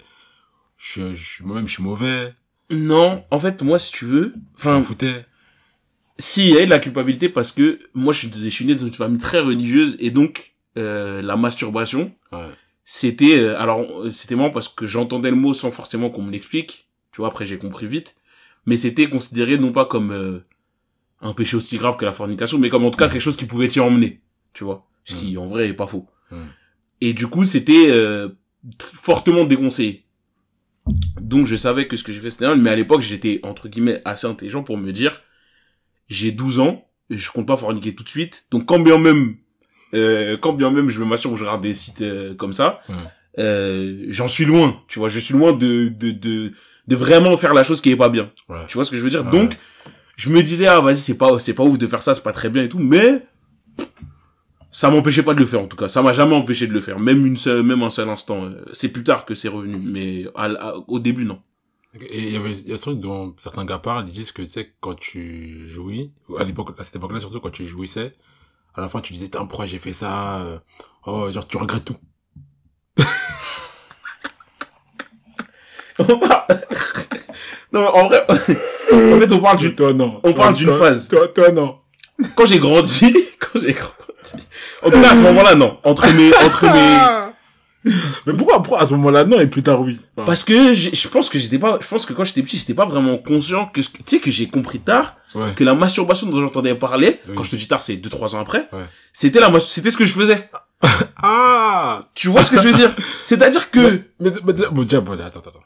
[0.77, 2.35] je suis, je moi-même, je suis mauvais,
[2.71, 5.27] Non, en fait, moi, si tu veux, enfin, foutais.
[6.19, 8.65] Si, il y a eu de la culpabilité parce que moi, je suis, je suis
[8.65, 12.51] né dans une famille très religieuse et donc euh, la masturbation, Ouais.
[12.85, 16.89] c'était euh, alors c'était marrant parce que j'entendais le mot sans forcément qu'on me l'explique.
[17.13, 18.17] Tu vois, après j'ai compris vite,
[18.67, 20.45] mais c'était considéré non pas comme euh,
[21.21, 23.45] un péché aussi grave que la fornication, mais comme en tout cas quelque chose qui
[23.47, 24.21] pouvait t'y emmener.
[24.53, 26.07] Tu vois, ce qui en vrai est pas faux.
[27.01, 28.29] Et du coup, c'était euh,
[28.79, 30.05] fortement déconseillé.
[31.21, 33.69] Donc je savais que ce que j'ai fait c'était mal, mais à l'époque j'étais entre
[33.69, 35.23] guillemets assez intelligent pour me dire
[36.09, 38.47] j'ai 12 ans, et je compte pas forniquer tout de suite.
[38.51, 39.37] Donc quand bien même,
[39.95, 42.81] euh, quand bien même je me m'assure que je regarde des sites euh, comme ça,
[43.39, 44.83] euh, j'en suis loin.
[44.89, 46.53] Tu vois, je suis loin de de de
[46.87, 48.31] de vraiment faire la chose qui est pas bien.
[48.49, 48.67] Ouais.
[48.69, 49.25] Tu vois ce que je veux dire?
[49.25, 49.31] Ouais.
[49.31, 49.57] Donc
[50.17, 52.33] je me disais ah vas-y c'est pas c'est pas ouf de faire ça, c'est pas
[52.33, 53.23] très bien et tout, mais
[54.77, 55.87] ça m'empêchait pas de le faire en tout cas.
[55.89, 58.51] Ça m'a jamais empêché de le faire, même une seule, même un seul instant.
[58.73, 61.41] C'est plus tard que c'est revenu, mais à- à- au début non.
[62.11, 64.33] Et il y avait, il y a ce truc dont certains gars parlent, ils disent
[64.33, 67.65] que, tu sais, quand tu jouis, ou à l'époque, à cette époque-là, surtout quand tu
[67.67, 68.15] jouissais,
[68.75, 70.59] à la fin, tu disais, pourquoi j'ai fait ça, euh,
[71.07, 71.97] oh, genre, tu regrettes tout.
[76.01, 76.45] On parle-
[77.73, 78.35] non mais en vrai, en
[79.21, 80.21] fait on parle d'une toi, non.
[80.25, 81.07] on Toi, parle d'une phase.
[81.09, 81.79] Toi, toi, non.
[82.37, 83.95] quand j'ai grandi, quand j'ai grandi.
[84.83, 85.79] En tout cas, à ce moment-là, non.
[85.85, 87.91] Entre mes, entre mes,
[88.27, 89.99] Mais pourquoi, pourquoi à ce moment-là, non, et plus tard, oui?
[90.17, 92.57] Enfin, parce que j'ai- je pense que j'étais pas, je pense que quand j'étais petit,
[92.59, 95.53] j'étais pas vraiment conscient que, tu sais, que j'ai compris tard ouais.
[95.55, 97.35] que la masturbation dont j'entendais parler, Oui.
[97.35, 98.85] quand je te dis tard, c'est deux, trois ans après, Ouais.
[99.13, 100.49] c'était la, c'était ce que je faisais.
[101.23, 102.09] Ah!
[102.15, 102.95] Tu vois ce que je veux dire?
[103.23, 105.61] C'est-à-dire que, Mais, mais, déjà- bon, déjà, bon, attends, attends,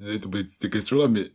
[0.00, 1.30] de t'oublier ces questions-là, mais,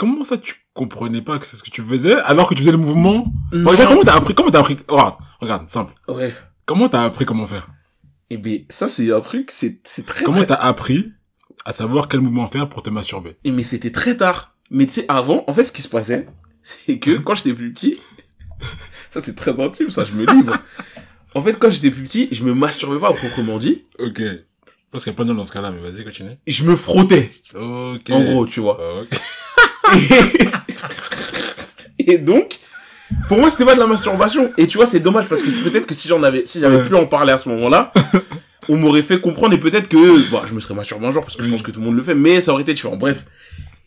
[0.00, 2.72] comment ça, tu comprenais pas que c'est ce que tu faisais, alors que tu faisais
[2.72, 3.30] le mouvement?
[3.52, 3.70] Non.
[3.76, 5.92] comment t'as appris, comment t'as appris, regarde, regarde, simple.
[6.08, 6.34] ouais.
[6.64, 7.68] Comment t'as appris comment faire?
[8.30, 11.12] Eh ben, ça, c'est un truc, c'est, c'est très, Comment t'as appris
[11.66, 13.36] à savoir quel mouvement faire pour te masturber?
[13.44, 14.56] Eh, mais c'était très tard.
[14.70, 16.26] Mais tu sais, avant, en fait, ce qui se passait,
[16.62, 17.98] c'est que quand j'étais plus petit,
[19.10, 20.56] ça c'est très intime, ça, je me livre.
[21.32, 24.20] En fait, quand j'étais plus petit, je me masturbais pas proprement dit, Ok.
[24.90, 26.30] Pense qu'il y a pas de dans ce cas-là, mais vas-y, continue.
[26.44, 28.10] je me frottais, Ok.
[28.10, 28.78] en gros, tu vois.
[28.80, 29.20] Ah, ok.
[31.98, 32.58] Et, et donc,
[33.28, 34.50] pour moi, c'était pas de la masturbation.
[34.56, 36.76] Et tu vois, c'est dommage parce que c'est peut-être que si j'en avais, si j'avais
[36.76, 36.88] Ouais.
[36.88, 37.92] pu en parler à ce moment-là,
[38.68, 41.36] on m'aurait fait comprendre et peut-être que, bon, je me serais masturbé un jour parce
[41.36, 42.96] que je pense que tout le monde le fait, mais ça aurait été différent.
[42.96, 43.24] Bref.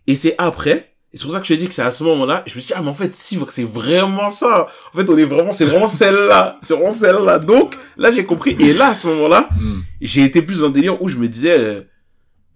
[0.07, 2.03] Et c'est après, et c'est pour ça que je te dis que c'est à ce
[2.03, 4.67] moment-là, je me suis dit, ah, mais en fait, si, c'est vraiment ça.
[4.93, 6.57] En fait, on est vraiment, c'est vraiment celle-là.
[6.61, 7.39] C'est vraiment celle-là.
[7.39, 8.57] Donc, là, j'ai compris.
[8.59, 9.81] Et là, à ce moment-là, Hmm.
[10.01, 11.81] j'ai été plus dans un délire où je me disais, euh,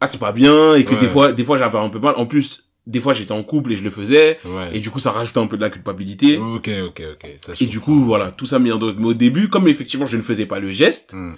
[0.01, 0.99] ah, c'est pas bien, et que Ouais.
[0.99, 2.15] des fois, des fois, j'avais un peu mal.
[2.17, 4.39] En plus, des fois, j'étais en couple et je le faisais.
[4.45, 4.69] Ouais.
[4.75, 6.37] Et du coup, ça rajoutait un peu de la culpabilité.
[6.37, 7.29] Ok, ok, ok.
[7.45, 8.79] Ça, Et du coup, voilà, tout ça mis en.
[8.79, 11.35] Mais au début, comme effectivement, je ne faisais pas le geste, Hmm.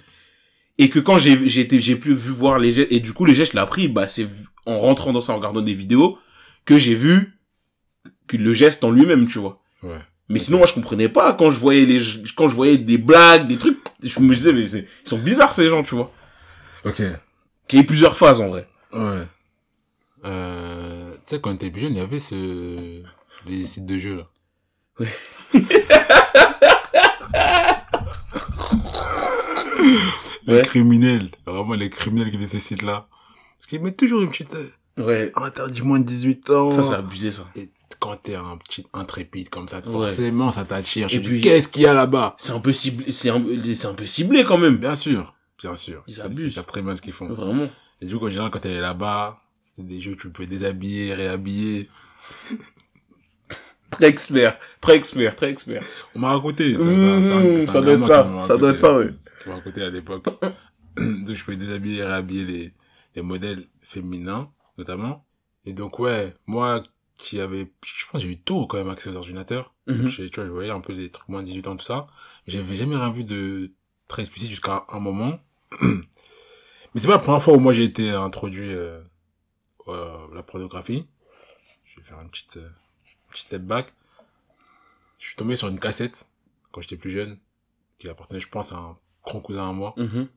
[0.78, 3.24] et que quand j'ai, j'ai été, j'ai pu vu voir les gestes, et du coup,
[3.26, 4.26] les gestes, je l'ai appris, bah, c'est
[4.64, 6.16] en rentrant dans ça, en regardant des vidéos,
[6.64, 7.36] que j'ai vu
[8.28, 9.60] que le geste en lui-même, tu vois.
[9.82, 9.98] Ouais.
[10.28, 12.00] Mais sinon, moi, je comprenais pas quand je voyais les,
[12.36, 15.66] quand je voyais des blagues, des trucs, je me disais, mais ils sont bizarres, ces
[15.68, 16.12] gens, tu vois.
[16.84, 17.02] Ok.
[17.66, 18.68] Qu'il y ait plusieurs phases, en vrai.
[18.92, 19.24] Ouais.
[20.24, 20.69] Euh,
[21.30, 23.02] tu sais, quand t'étais plus jeune, il y avait ce,
[23.46, 24.26] les sites de jeux, là.
[30.46, 30.62] Les Ouais.
[30.62, 31.28] criminels.
[31.46, 33.06] Vraiment, les criminels qui étaient ces sites-là.
[33.58, 35.30] Parce qu'ils mettent toujours une petite, euh, Ouais.
[35.36, 36.70] interdit moins de 18 ans.
[36.70, 37.46] Ça, c'est abusé, ça.
[37.56, 39.82] Et quand t'es un petit intrépide comme ça, Ouais.
[39.92, 41.06] forcément, ça t'attire.
[41.12, 42.34] Et puis- qu'est-ce qu'il y a là-bas?
[42.38, 43.42] C'est un peu ciblé, c'est un,
[43.74, 44.76] c'est un peu ciblé, quand même.
[44.76, 45.34] Bien sûr.
[45.62, 46.02] Bien sûr.
[46.06, 46.44] Ils abusent.
[46.46, 47.28] Ils savent très bien ce qu'ils font.
[47.28, 47.68] Vraiment.
[48.00, 49.38] Et du coup, en général, quand t'es là-bas,
[49.80, 51.88] c'était des jeux où tu peux déshabiller, réhabiller.
[53.90, 54.58] Très expert.
[54.80, 55.82] Très expert, très expert.
[56.14, 56.74] On m'a raconté.
[56.74, 58.42] Ça, ça, Mmh, ça, ça un doit être ça.
[58.46, 58.76] Ça doit être raconté.
[58.76, 59.10] ça, ouais.
[59.42, 60.24] Qui m'a raconté à l'époque.
[60.96, 62.74] donc, je pouvais déshabiller, réhabiller les,
[63.16, 65.26] les modèles féminins, notamment.
[65.64, 66.84] Et donc, ouais, moi,
[67.16, 69.74] qui avait, je pense, que j'ai eu tôt quand même accès aux ordinateurs.
[69.88, 72.06] J'ai- Tu vois, je voyais un peu des trucs moins de 18 ans, tout ça.
[72.46, 73.72] J'avais jamais rien vu de
[74.06, 75.40] très explicite jusqu'à un moment.
[75.82, 79.00] Mais c'est pas la première fois où moi j'ai été introduit euh,
[79.88, 81.06] à la pornographie.
[81.84, 82.68] Je vais faire une petite, euh,
[83.30, 83.92] petit step back.
[85.18, 86.26] Je suis tombé sur une cassette
[86.72, 87.38] quand j'étais plus jeune,
[87.98, 89.94] qui appartenait, je pense, à un grand cousin à moi.
[89.96, 90.28] Mhm.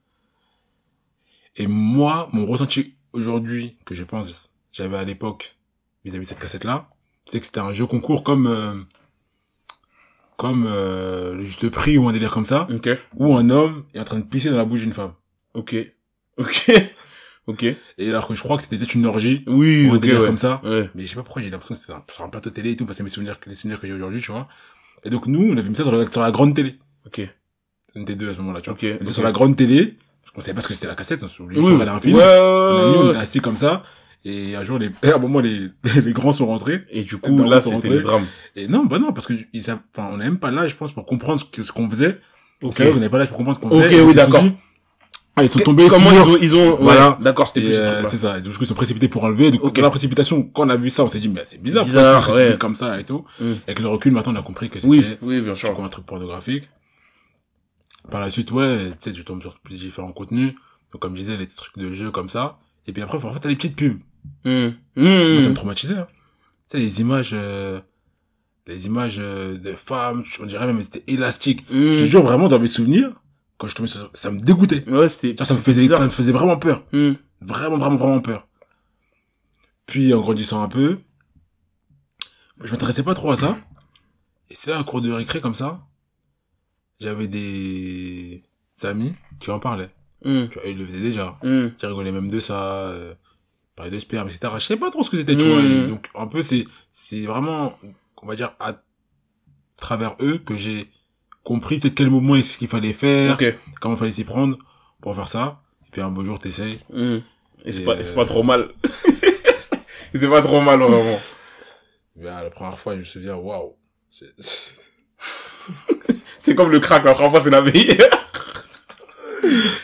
[1.58, 5.56] Et moi, mon ressenti aujourd'hui, que je pense j'avais à l'époque
[6.04, 6.90] vis-à-vis de cette cassette-là,
[7.26, 8.82] c'est que c'était un jeu concours comme euh,
[10.36, 12.90] comme euh, le juste prix ou un délire comme ça, Ok.
[13.16, 15.14] où un homme est en train de pisser dans la bouche d'une femme.
[15.54, 15.76] Ok.
[16.38, 16.72] Ok.
[17.48, 17.64] Ok.
[17.64, 20.22] Et alors que je crois que c'était peut-être une orgie Oui, ou un ok, délire
[20.22, 20.28] ouais.
[20.28, 20.62] comme ça.
[20.64, 20.90] Ouais.
[20.96, 22.86] Mais je sais pas pourquoi j'ai l'impression que c'était sur un plateau télé et tout,
[22.86, 24.48] parce que c'est mes souvenirs, les souvenirs que j'ai aujourd'hui, tu vois.
[25.04, 26.78] Et donc nous, on avait mis ça sur la, sur la grande télé.
[27.06, 27.22] Ok.
[27.96, 28.78] C'était deux à ce moment-là, tu vois.
[28.78, 28.84] Ok.
[28.84, 29.14] On était ok.
[29.14, 29.98] sur la grande télé,
[30.34, 31.82] qu'on savait pas ce que c'était la cassette, on oublié de Oui.
[31.82, 32.16] un film.
[32.18, 33.84] Ouais, ouais, On a mis, on était assis comme ça,
[34.26, 35.70] et un jour, les, à un moment, les,
[36.04, 36.82] les grands sont rentrés.
[36.90, 38.26] Et du coup, là, c'était le drame.
[38.56, 40.94] Et non, bah non, parce que ils enfin, on n'a même pas là, je pense,
[40.94, 42.20] pour comprendre ce qu'on faisait.
[42.62, 42.76] Ok.
[42.76, 43.98] Vrai qu'on n'avait pas là pour comprendre ce qu'on Ok, faisait.
[43.98, 44.44] Et oui, se d'accord.
[45.36, 47.12] Ah, ils sont tombés Comment sur- ils ont, ils ont, Voilà.
[47.12, 48.38] ouais, d'accord, c'était Et, plus euh, c'est ça.
[48.38, 49.50] Et du coup, ils sont précipités pour enlever.
[49.50, 51.86] Donc, dans la précipitation, quand on a vu ça, on s'est dit, mais c'est bizarre.
[51.86, 52.56] bizarre, ouais.
[52.60, 53.26] comme ça et tout.
[53.40, 53.54] Mm.
[53.66, 55.76] Avec le recul, maintenant, on a compris que c'était, Oui, oui, bien sûr.
[55.84, 56.70] un truc pornographique.
[58.12, 60.54] Par la suite, ouais, tu sais, je tombe sur plus différents contenus.
[60.92, 62.60] Donc, comme je disais, les trucs de jeu comme ça.
[62.86, 63.98] Et puis après, en fait, t'as les petites pubs.
[64.46, 64.50] Mmh.
[64.98, 66.08] Moi, ça me traumatisait, hein.
[66.70, 67.80] Tu sais, les images, euh,
[68.68, 71.66] les images euh, de femmes, on dirait même, c'était élastique.
[71.72, 73.10] Je te jure, vraiment, dans mes souvenirs,
[73.58, 74.88] quand je tombais sur ça, ça me dégoûtait.
[74.90, 76.00] Ouais, c'était, Ça, ça me faisait, bizarre.
[76.00, 76.86] ça me faisait vraiment peur.
[76.92, 77.12] Mmh.
[77.42, 78.48] Vraiment, vraiment, vraiment peur.
[79.86, 81.00] Puis, en grandissant un peu,
[82.62, 83.58] je m'intéressais pas trop à ça.
[84.50, 85.86] Et c'est là, un cours de récré comme ça,
[87.00, 88.44] j'avais des
[88.84, 89.92] amis qui en parlaient.
[90.24, 90.48] Mmh.
[90.50, 91.38] Tu vois, ils le faisaient déjà.
[91.44, 91.70] Mmh.
[91.78, 93.14] Qui rigolaient même de ça, euh,
[93.76, 94.54] parlaient de sperme, etc.
[94.56, 95.62] Je savais pas trop ce que c'était, tu vois.
[95.62, 97.78] Et donc, un peu, c'est, c'est vraiment,
[98.22, 98.82] on va dire, à
[99.78, 100.90] travers eux que j'ai
[101.44, 103.56] compris peut-être quel moment est-ce qu'il fallait faire, Ok.
[103.82, 104.58] comment fallait s'y prendre
[105.02, 105.62] pour faire ça.
[105.88, 106.80] Et puis un beau jour, t'essayes.
[106.92, 107.18] Mmh.
[107.66, 108.70] Et c'est pas, euh, c'est pas trop mal.
[110.14, 111.20] Et c'est pas trop mal, vraiment.
[112.26, 113.76] Ah, la première fois, je me souviens, waouh.
[114.10, 114.72] C'est- c'est-
[116.40, 118.10] C'est comme le crack, la première fois, c'est la meilleure.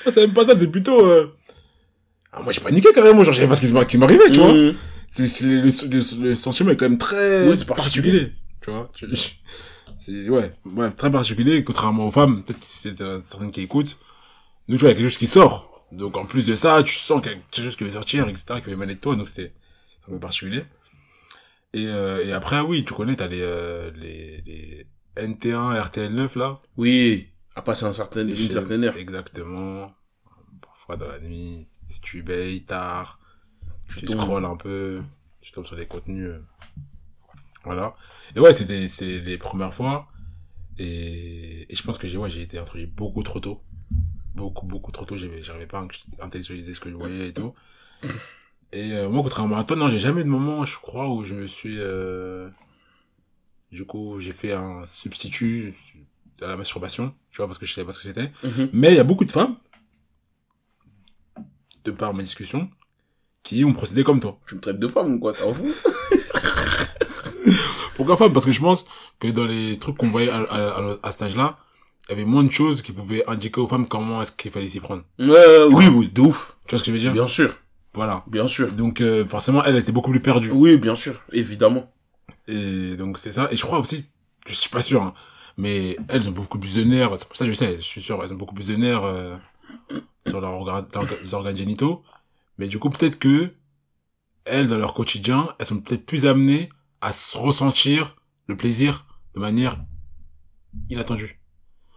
[0.06, 1.36] Ah, c'est même pas ça, c'est plutôt, euh...
[2.32, 4.54] ah, moi, j'ai paniqué carrément, genre, je savais pas ce qui m'arrivait, tu vois.
[5.12, 8.32] C'est- le, le, le sentiment est quand même très Oui, c'est particulier.
[8.62, 9.08] Tu vois, tu-
[10.00, 13.98] c'est, ouais, ouais, très particulier, contrairement aux femmes, peut-être qu'il y a certaines qui écoutent.
[14.68, 15.86] Nous, tu vois, il y a quelque chose qui sort.
[15.92, 18.28] Donc, en plus de ça, tu sens qu'il y a quelque chose qui veut sortir,
[18.30, 19.54] etc., qui veut émaner de toi, donc c'est
[20.08, 20.64] un peu particulier.
[21.74, 26.62] Et, euh, et après, oui, tu connais, t'as les, euh, les, les NT1, RTL9, là.
[26.78, 27.30] Oui.
[27.56, 28.98] À passer un certain, une Chez- certaine heure.
[28.98, 29.92] Exactement.
[30.62, 33.20] Parfois dans la nuit, si tu veilles tard,
[33.88, 34.18] tu, tombes.
[34.18, 35.02] scrolles un peu,
[35.42, 36.32] tu tombes sur des contenus.
[37.65, 37.95] Voilà.
[38.36, 40.08] Et ouais, c'était c'est les premières fois.
[40.78, 43.62] Et, et je pense que j'ai ouais, j'ai été introduit beaucoup trop tôt.
[44.36, 45.17] Beaucoup, beaucoup trop tôt.
[45.17, 47.54] J'avais- J'arrivais pas à intellectualiser ce que je voyais et tout.
[48.72, 51.24] Et euh, moi, contrairement à toi, non, j'ai jamais eu de moment, je crois, où
[51.24, 51.78] je me suis...
[51.80, 52.50] Euh...
[53.72, 55.76] Du coup, j'ai fait un substitut
[56.41, 58.32] à la masturbation, tu vois, parce que je savais pas ce que c'était.
[58.43, 58.69] Mhm.
[58.74, 59.58] Mais il y a beaucoup de femmes,
[61.84, 62.69] de par mes discussions,
[63.43, 64.39] qui ont procédé comme toi.
[64.48, 65.74] Tu me traites de femme ou quoi, t'en fous
[68.00, 68.86] Pourquoi femme Parce que je pense
[69.20, 71.58] que dans les trucs qu'on voyait à, à, à, à cet âge-là,
[72.08, 74.70] il y avait moins de choses qui pouvaient indiquer aux femmes comment est-ce qu'il fallait
[74.70, 75.04] s'y prendre.
[75.20, 76.56] Ouais, oui, oui, de ouf.
[76.66, 77.12] Tu vois ce que je veux dire?
[77.12, 77.58] Bien sûr,
[77.94, 78.24] Voilà.
[78.28, 78.72] bien sûr.
[78.72, 80.50] Donc euh, forcément, elle, elle était beaucoup plus perdue.
[80.50, 81.92] Oui, bien sûr, évidemment.
[82.48, 83.50] Et donc c'est ça.
[83.52, 84.06] Et je crois aussi,
[84.48, 85.14] je suis pas sûr, hein,
[85.58, 87.12] mais elles ont beaucoup plus de nerfs.
[87.18, 89.04] C'est pour ça que je sais, je suis sûr, elles ont beaucoup plus de nerfs
[89.04, 89.36] euh,
[90.26, 92.02] sur leurs orga- leurs organes génitaux.
[92.58, 93.52] Mais du coup, peut-être que
[94.46, 96.70] elles, dans leur quotidien, elles sont peut-être plus amenées
[97.02, 98.16] à se ressentir
[98.48, 99.78] le plaisir de manière
[100.90, 101.40] inattendue.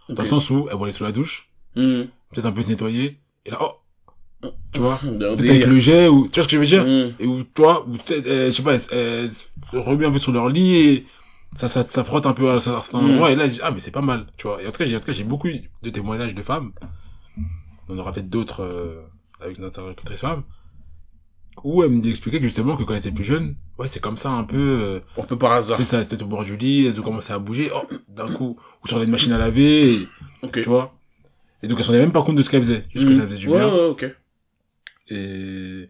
[0.09, 2.07] Dans le sens où elles vont aller sous la douche, Mhm.
[2.31, 6.27] peut-être un peu se nettoyer, et là, oh, tu vois, peut-être avec le jet, ou
[6.27, 7.15] tu vois ce que je veux dire Mhm.
[7.19, 9.43] et où toi ou peut-être euh, je sais pas elles, elles se
[9.77, 11.07] remuent un peu sur leur lit et
[11.55, 13.11] ça ça, ça frotte un peu à certains Mm.
[13.11, 14.77] endroits et là je dis ah mais c'est pas mal tu vois et en tout
[14.79, 16.73] cas j'ai en tout cas j'ai beaucoup de témoignages de femmes
[17.89, 19.05] on aura peut-être d'autres euh,
[19.39, 20.43] avec notre interlocutrice femme
[21.63, 23.99] où elle me dit expliquer que justement que quand elle était plus jeune ouais c'est
[23.99, 25.77] comme ça un peu euh, Un peu par hasard.
[25.77, 28.57] c'est ça c'était au bord du lit elles ont commencé à bouger oh d'un coup
[28.83, 30.07] ou sur une machine à laver et,
[30.51, 30.95] tu vois
[31.61, 33.19] et donc elles s'en rendaient même pas compte de ce qu'elles faisaient juste que Mhm.
[33.19, 34.05] ça faisait du ouais, bien ouais, ok.
[35.09, 35.89] et,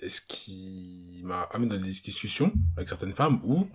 [0.00, 3.66] et ce qui m'a amené dans des discussions avec certaines femmes où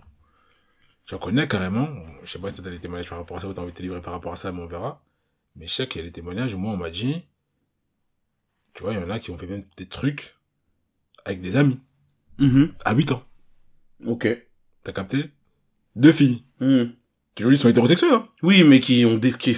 [1.06, 1.88] j'en connais carrément,
[2.24, 3.76] je sais pas si t'as des témoignages par rapport à ça ou t'as envie de
[3.76, 5.02] te livrer par rapport à ça, mais on verra.
[5.56, 7.22] Mais je sais qu'il y a des témoignages où moi on m'a dit,
[8.74, 10.36] tu vois, il y en a qui ont fait même des trucs
[11.28, 11.78] avec des amis,
[12.38, 12.72] Mhm.
[12.84, 13.22] à 8 ans.
[14.06, 14.26] Ok.
[14.84, 15.30] T'as capté?
[15.96, 16.44] Deux filles.
[16.60, 16.92] Mhm.
[17.34, 19.50] Qui aujourd'hui sont hétérosexuelles, hein, Oui, mais qui ont des, qui,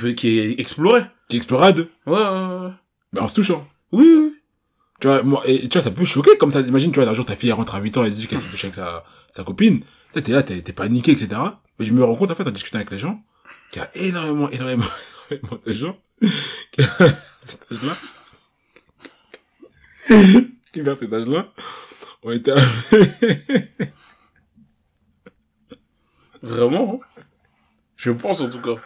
[0.58, 1.10] exploraient.
[1.28, 2.20] qui exploraient à deux, Ouais, ouais,
[2.66, 2.70] ouais.
[3.12, 3.66] mais en se touchant.
[3.92, 4.34] Oui, oui.
[5.00, 6.60] Tu vois, moi, et tu vois, ça peut choquer comme ça.
[6.60, 8.38] Imagine, tu vois, un jour, ta fille, elle rentre à 8 ans, elle dit qu'elle
[8.38, 9.02] s'est touchée avec sa,
[9.34, 9.80] sa copine.
[10.12, 11.40] Tu t'es là, t'es, t'es paniqué, etc.
[11.78, 13.22] Mais je me rends compte, en fait, en discutant avec les gens,
[13.70, 14.84] qu'il y a énormément, énormément,
[15.30, 15.98] énormément de gens,
[16.72, 17.96] qui, à cet âge-là,
[20.06, 21.48] qui, vers cet âge-là,
[22.22, 22.52] ont été
[26.42, 27.22] Vraiment, hein.
[27.96, 28.76] Je pense, en tout cas.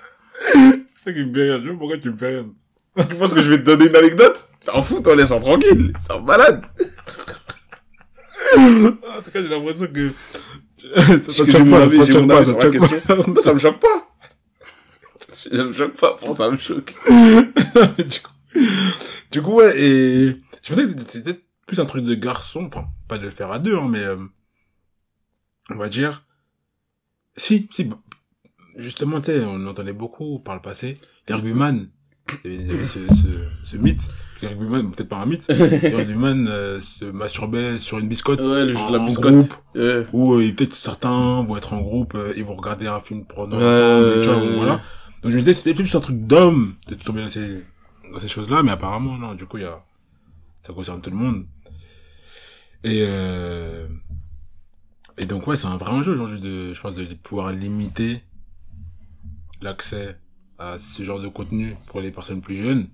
[1.05, 1.61] C'est qui me fait rire.
[1.63, 2.47] Je sais pas pourquoi tu me fais rire.
[3.09, 4.49] Tu penses que je vais te donner une anecdote?
[4.65, 5.93] T'en fous, t'en laisse en tranquille.
[6.01, 6.65] C'est un malade.
[8.57, 10.13] En tout cas, j'ai l'impression que,
[10.97, 13.01] ça te choque pas, ça te choque pas, ça sur te la choque question.
[13.01, 13.17] pas.
[13.27, 14.09] Non, ça me choque pas.
[15.33, 16.95] Ça me choque pas, pour ça me choque.
[17.99, 18.33] du coup,
[19.33, 23.19] du coup, ouais, et je pensais que peut-être plus un truc de garçon, enfin, pas
[23.19, 24.17] de le faire à deux, hein, mais euh,
[25.71, 26.25] on va dire,
[27.37, 27.91] si, si,
[28.77, 30.99] justement, tu sais, on entendait beaucoup par le passé,
[31.29, 31.89] les rugbyman,
[32.45, 33.29] il y avait, il y avait ce, ce,
[33.65, 34.09] ce mythe,
[34.43, 38.67] les rugbyman, peut-être pas un mythe, les rugbyman euh, se masturbaient sur une biscotte, Ouais,
[38.67, 39.49] le jeu en, de la biscotte.
[39.75, 40.07] Ouais.
[40.13, 43.57] ou euh, peut-être certains vont être en groupe, euh, ils vont regarder un film porno
[43.59, 44.81] Ouais, et tu vois, voilà.
[45.23, 47.65] Donc je me disais, c'était plus un truc d'homme de tomber dans ces,
[48.13, 49.83] dans ces choses-là, mais apparemment, non, du coup, il y a,
[50.65, 51.47] ça concerne tout le monde.
[52.83, 53.87] Et, euh,
[55.19, 58.23] et donc, ouais, c'est un vrai enjeu aujourd'hui de, je pense, de pouvoir limiter
[59.61, 60.19] l'accès
[60.59, 62.89] à ce genre de contenu pour les personnes plus jeunes.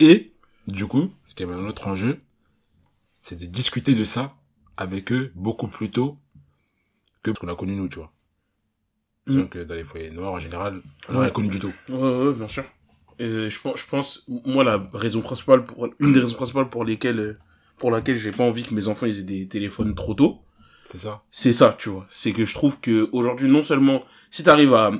[0.00, 0.32] Et,
[0.66, 2.20] du coup, ce qui est un autre enjeu,
[3.20, 4.34] c'est de discuter de ça
[4.76, 6.18] avec eux beaucoup plus tôt
[7.22, 8.12] que ce qu'on a connu nous, tu vois.
[9.26, 9.36] Mm.
[9.36, 11.72] Donc, dans les foyers noirs, en général, on n'a rien connu du tout.
[11.88, 12.64] Ouais, ouais, bien sûr.
[13.18, 17.20] Je pense, je pense, moi, la raison principale pour, une des raisons principales pour lesquelles,
[17.20, 17.38] euh,
[17.78, 20.40] pour laquelle j'ai pas envie que mes enfants ils aient des téléphones trop tôt,
[20.84, 21.22] C'est ça.
[21.30, 22.06] c'est ça, tu vois.
[22.10, 24.92] C'est que je trouve que aujourd'hui, non seulement, si t'arrives à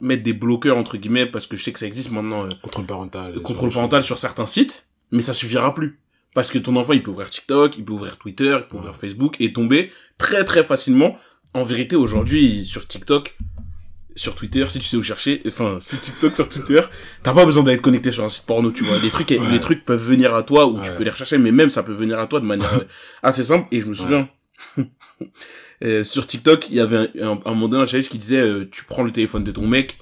[0.00, 2.86] mettre des bloqueurs, entre guillemets, parce que je sais que ça existe maintenant, euh, Contrôle
[2.86, 3.34] parental.
[3.40, 6.00] contrôle parental sur certains sites, mais ça suffira plus.
[6.34, 8.94] Parce que ton enfant, il peut ouvrir TikTok, il peut ouvrir Twitter, il peut ouvrir
[8.96, 11.16] Facebook et tomber très très facilement.
[11.54, 13.36] En vérité, aujourd'hui, sur TikTok,
[14.16, 16.80] sur Twitter, si tu sais où chercher, enfin, si TikTok sur Twitter,
[17.22, 18.98] t'as pas besoin d'être connecté sur un site porno, tu vois.
[18.98, 19.38] Les trucs, Ouais.
[19.50, 21.92] les trucs peuvent venir à toi ou tu peux les rechercher, mais même ça peut
[21.92, 22.82] venir à toi de manière
[23.22, 23.66] assez simple.
[23.72, 24.28] Et je me souviens,
[25.84, 28.40] euh, sur TikTok, il y avait un, un, un moment donné un challenge qui disait,
[28.40, 29.98] euh, tu prends le téléphone de ton mec,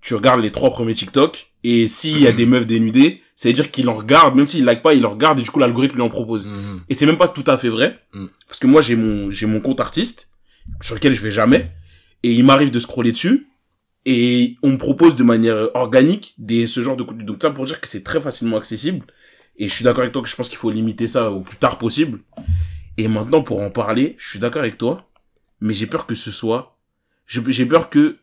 [0.00, 3.52] tu regardes les trois premiers TikTok, et s'il y a des meufs dénudées, c'est à
[3.52, 5.96] dire qu'il en regarde, même s'il like pas, il en regarde et du coup l'algorithme
[5.96, 6.46] lui en propose.
[6.46, 6.80] Mhm.
[6.88, 8.26] Et c'est même pas tout à fait vrai, Mm.
[8.46, 10.28] parce que moi j'ai mon j'ai mon compte artiste
[10.80, 11.70] sur lequel je vais jamais,
[12.22, 13.48] et il m'arrive de scroller dessus,
[14.04, 17.24] et on me propose de manière organique des ce genre de contenu.
[17.24, 19.06] Donc ça pour dire que c'est très facilement accessible,
[19.56, 21.56] et je suis d'accord avec toi que je pense qu'il faut limiter ça au plus
[21.56, 22.20] tard possible.
[22.96, 25.08] Et maintenant pour en parler, je suis d'accord avec toi,
[25.60, 26.78] mais j'ai peur que ce soit,
[27.26, 28.18] j'ai peur que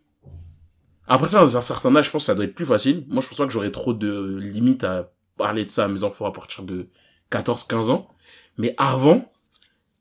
[1.07, 3.05] après ça, dans un certain âge, je pense que ça doit être plus facile.
[3.09, 6.03] Moi, je pense pas que j'aurais trop de limites à parler de ça à mes
[6.03, 6.87] enfants à partir de
[7.31, 8.09] 14-15 ans.
[8.57, 9.29] Mais avant,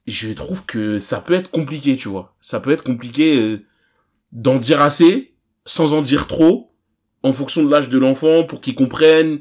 [0.06, 2.34] je trouve que ça peut être compliqué, tu vois.
[2.40, 3.66] Ça peut être compliqué euh,
[4.34, 5.32] d'en dire assez,
[5.64, 6.72] sans en dire trop,
[7.22, 9.38] en fonction de l'âge de l'enfant, pour qu'il comprenne,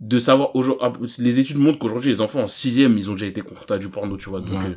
[0.00, 0.50] de savoir,
[0.82, 3.78] ah, les études montrent qu'aujourd'hui, les enfants en sixième, ils ont déjà été confrontés à
[3.78, 4.66] du porno, tu vois, donc, Ouais.
[4.70, 4.74] euh,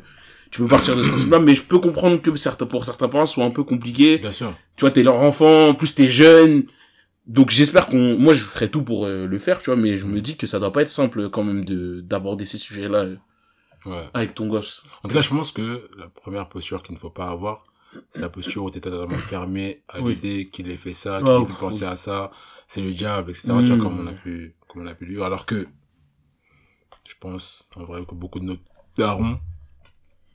[0.50, 3.26] tu peux partir de ce principe-là, mais je peux comprendre que certains, pour certains parents,
[3.26, 4.16] soit un peu compliqué.
[4.16, 4.56] Bien sûr.
[4.76, 6.62] Tu vois, t'es leur enfant, en plus t'es jeune.
[7.26, 10.06] Donc j'espère qu'on, moi je ferai tout pour euh, le faire, tu vois, mais je
[10.06, 13.16] me dis que ça doit pas être simple quand même de d'aborder ces sujets-là euh,
[13.84, 14.08] Ouais.
[14.14, 14.82] avec ton gosse.
[15.04, 17.66] En tout cas, je pense que la première posture qu'il ne faut pas avoir,
[18.10, 20.14] c'est la posture où tu es totalement fermé à Oui.
[20.14, 22.30] l'idée qu'il ait fait ça, qu'il Ah, ait pu penser à ça,
[22.68, 23.48] c'est le diable, etc.
[23.60, 25.24] Tu vois, comme on a pu, comme on a pu le dire.
[25.24, 25.66] Alors que,
[27.08, 28.56] je pense, en vrai, que beaucoup de nos
[28.96, 29.38] darons,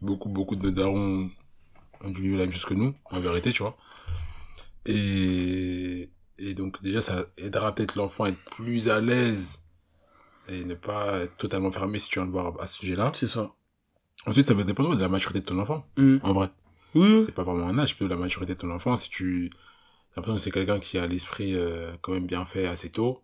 [0.02, 1.30] beaucoup, beaucoup de nos darons
[2.02, 3.78] ont dû vivre la même chose que nous, en vérité, tu vois.
[4.86, 9.62] Et, et donc, déjà, ça aidera peut-être l'enfant à être plus à l'aise
[10.50, 13.12] et ne pas être totalement fermé si tu viens de voir à ce sujet-là.
[13.16, 13.52] C'est ça.
[14.26, 16.18] Ensuite, ça va dépendre de la maturité de ton enfant, Mm.
[16.24, 16.50] en vrai.
[16.96, 18.98] Oui, C'est pas vraiment un âge, plutôt la maturité de ton enfant.
[18.98, 22.68] Si tu as l'impression que c'est quelqu'un qui a l'esprit euh, quand même bien fait
[22.68, 23.22] assez tôt,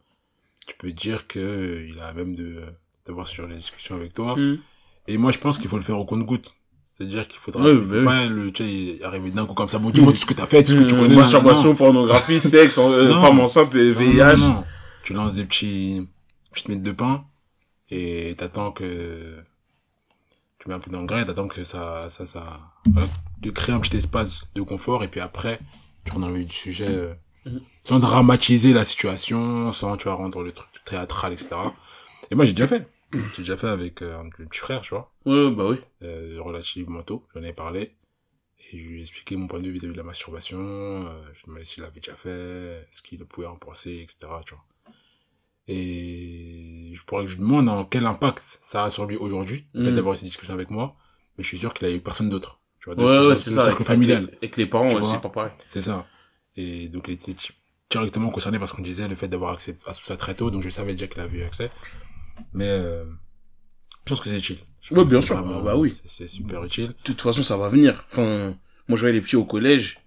[0.67, 2.63] tu peux dire que euh, il a même de
[3.05, 4.35] d'avoir ce genre de discussion avec toi.
[4.35, 4.59] Mm.
[5.07, 6.53] Et moi, je pense qu'il faut le faire au compte-goutte.
[6.91, 9.79] C'est-à-dire qu'il faudra pas le tu sais arriver d'un coup comme ça.
[9.79, 11.15] Bon, dis-moi tout ce que t'as fait, tout ce que tu connais.
[11.15, 14.35] Masturbation, pornographie, sexe, euh, femme enceinte, et VIH.
[14.37, 14.63] non, non.
[15.03, 16.07] Tu lances des petits,
[16.51, 17.23] petites miettes de pain
[17.89, 19.37] et t'attends que
[20.59, 22.59] tu mets un peu d'engrais, t'attends que ça, ça, ça,
[23.41, 25.59] de créer un petit espace de confort et puis après,
[26.05, 27.13] tu rentres dans le du sujet, euh,
[27.45, 27.61] Mhm.
[27.85, 31.55] sans dramatiser la situation, sans, tu vas rendre le truc théâtral, etc.
[32.31, 32.87] Et moi, j'ai déjà fait.
[33.13, 35.77] J'ai déjà fait avec euh, un petits frères, tu vois, Ouais, bah oui.
[36.03, 37.95] euh, relativement tôt, j'en ai parlé.
[38.71, 41.39] Et je lui ai expliqué mon point de vue vis-à-vis de la masturbation, euh, je
[41.39, 44.17] lui ai demandé s'il l'avait déjà fait, ce qu'il pouvait en penser, etc.
[44.45, 44.65] Tu vois.
[45.67, 49.67] Et je pourrais que je lui demande en quel impact ça a sur lui aujourd'hui,
[49.73, 49.95] le fait Mhm.
[49.95, 50.95] d'avoir cette discussion avec moi,
[51.37, 52.58] mais je suis sûr qu'il a eu personne d'autre.
[52.81, 53.63] Tu vois, Ouais, ouais, c'est ça.
[53.65, 54.17] cercle Avec, familial.
[54.17, 55.51] avec les, avec les parents, c'est pas pareil.
[55.69, 56.07] C'est ça.
[56.55, 57.35] Et donc il était
[57.89, 60.61] directement concerné parce qu'on disait le fait d'avoir accès à tout ça très tôt, donc
[60.61, 61.71] je savais déjà qu'il avait eu accès.
[62.53, 63.03] Mais euh,
[64.05, 64.51] je pense que c'est
[64.91, 65.35] Ouais, pense bien sûr.
[65.41, 65.91] vraiment- Ah bah oui.
[65.93, 66.87] c'est- C'est super utile.
[66.87, 68.05] De toute façon, ça va venir.
[68.09, 68.55] Enfin,
[68.87, 69.99] moi, je voyais les petits au collège.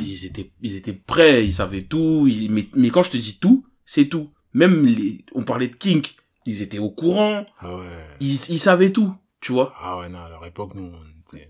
[0.00, 2.26] Ils étaient, ils étaient prêts, ils savaient tout.
[2.28, 4.30] ils- mais, mais quand je te dis tout, c'est tout.
[4.52, 6.14] Même les, on parlait de kink.
[6.46, 7.44] Ils étaient au courant.
[7.58, 7.84] Ah ouais.
[8.20, 9.12] Ils, ils savaient tout.
[9.40, 9.72] Tu vois?
[9.80, 11.48] Ah ouais, non, à leur époque, nous, on était,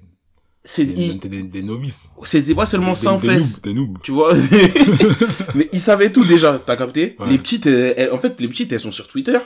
[0.65, 2.11] C'est, des, des novices.
[2.25, 3.63] c'était pas seulement Des- sans des fesses.
[3.63, 3.99] Des noobs.
[4.03, 4.35] Tu vois?
[5.55, 6.59] mais ils savaient tout déjà.
[6.59, 7.17] T'as capté?
[7.19, 7.29] Ouais.
[7.31, 9.39] Les petites, euh, elles- en fait, les petites, elles sont sur Twitter,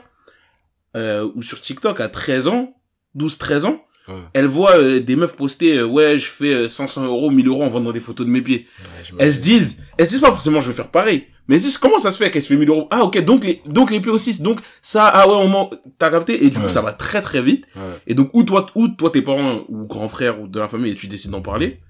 [0.96, 2.74] euh, ou sur TikTok à 13 ans,
[3.14, 3.85] 12, 13 ans.
[4.09, 4.15] Ouais.
[4.35, 7.62] Elle voit euh, des meufs poster, euh, ouais, je fais euh, 500 euros, 1000 euros
[7.62, 8.67] en vendant des photos de mes pieds.
[8.81, 11.27] Ouais, Elles se disent, elles se disent pas forcément je veux faire pareil.
[11.49, 12.88] Mais elles se disent comment ça se fait qu'elle se fait 1000 euros?
[12.91, 16.11] Ah ok, donc les, donc les pieds aussi, donc ça, ah ouais, on m'en- t'as
[16.11, 16.45] capté?
[16.45, 17.67] Et du coup ça va très très vite.
[18.07, 20.91] Et donc ou toi, ou toi tes parents ou grands frères ou de la famille
[20.93, 21.81] et tu décides d'en parler.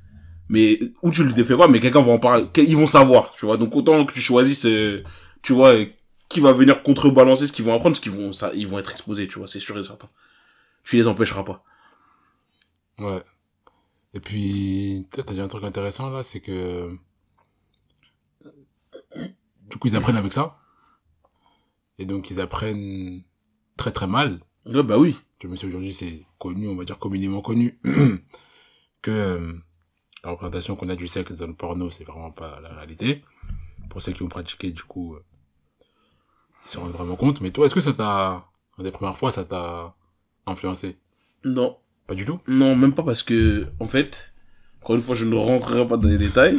[0.48, 3.46] Mais, ou tu le défais pas, mais quelqu'un va en parler, ils vont savoir, tu
[3.46, 3.56] vois.
[3.56, 5.02] Donc autant que tu choisisses, euh,
[5.40, 5.86] tu vois, euh,
[6.28, 8.90] qui va venir contrebalancer ce qu'ils vont apprendre, parce qu'ils vont, ça, ils vont être
[8.90, 10.08] exposés, tu vois, c'est sûr et certain.
[10.84, 11.62] Tu les empêcheras pas.
[12.98, 13.22] Ouais.
[14.14, 16.96] Et puis, toi, t'as dit un truc intéressant, là, c'est que,
[19.70, 20.58] du coup, ils apprennent avec ça.
[21.98, 23.22] Et donc, ils apprennent
[23.76, 24.40] très très mal.
[24.66, 25.16] Ouais, bah oui.
[25.38, 27.80] Tu même si aujourd'hui, c'est connu, on va dire communément connu,
[29.02, 29.52] que euh,
[30.22, 33.24] la représentation qu'on a du sexe dans le porno, c'est vraiment pas la réalité.
[33.88, 35.24] Pour ceux qui ont pratiqué, du coup, euh,
[36.64, 37.40] ils se rendent vraiment compte.
[37.40, 38.46] Mais toi, est-ce que ça t'a,
[38.78, 39.94] des premières fois, ça t'a
[40.46, 40.98] influencé?
[41.44, 41.78] Non.
[42.06, 44.32] Pas du tout Non, même pas parce que, en fait,
[44.80, 46.58] encore une fois, je ne rentrerai pas dans les détails,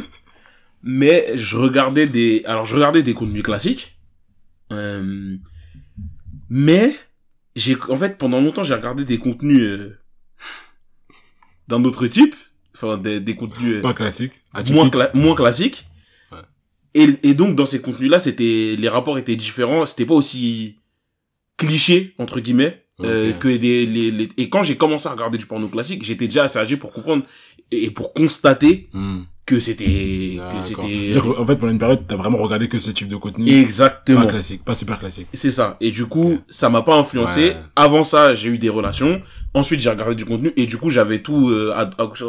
[0.82, 3.98] mais je regardais des, alors je regardais des contenus classiques,
[4.72, 5.36] euh,
[6.48, 6.94] mais
[7.56, 9.98] j'ai, en fait, pendant longtemps, j'ai regardé des contenus euh,
[11.68, 12.34] d'un autre type,
[12.74, 14.32] enfin des, des contenus euh, Pas classique.
[14.52, 14.94] moins, atypique.
[14.94, 15.86] cla- moins classiques.
[16.32, 16.38] Ouais.
[16.94, 20.80] Et, et donc, dans ces contenus-là, c'était, les rapports étaient différents, c'était pas aussi
[21.56, 25.46] cliché, entre guillemets, euh, que des, les, les, et quand j'ai commencé à regarder du
[25.46, 27.24] porno classique, j'étais déjà assez âgé pour comprendre
[27.72, 29.22] et, pour constater Hmm.
[29.46, 30.62] que c'était, que D'accord.
[30.64, 33.50] c'était, qu'en fait, pendant une période, t'as vraiment regardé que ce type de contenu.
[33.50, 34.22] exactement.
[34.24, 35.26] Pas classique, pas super classique.
[35.34, 35.76] C'est ça.
[35.80, 37.48] Et du coup, ça m'a pas influencé.
[37.50, 37.56] Ouais.
[37.76, 39.20] Avant ça, j'ai eu des relations.
[39.54, 41.84] Ensuite, j'ai regardé du contenu et du coup, j'avais tout euh, à,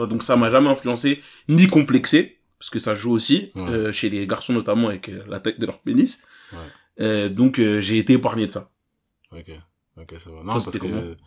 [0.08, 3.62] donc ça m'a jamais influencé ni complexé parce que ça joue aussi Ouais.
[3.70, 6.20] euh, chez les garçons notamment avec euh, la tête de leur pénis.
[6.54, 6.58] Ouais.
[7.02, 8.70] Euh, donc euh, j'ai été épargné de ça.
[9.32, 9.52] Ok,
[9.98, 10.38] ok, ça va.
[10.44, 11.18] Non, parce que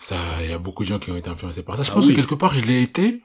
[0.00, 1.82] ça, il y a beaucoup de gens qui ont été influencés par ça.
[1.84, 2.14] Je Ah pense oui.
[2.14, 3.22] que quelque part, je l'ai été.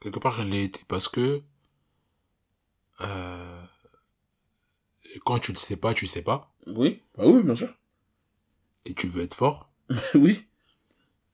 [0.00, 1.42] Quelque part, je l'ai été parce que
[3.00, 3.62] euh,
[5.24, 7.72] quand tu ne sais pas, tu sais pas, Oui, bah oui, bien sûr.
[8.84, 9.70] et tu veux être fort.
[10.14, 10.44] oui.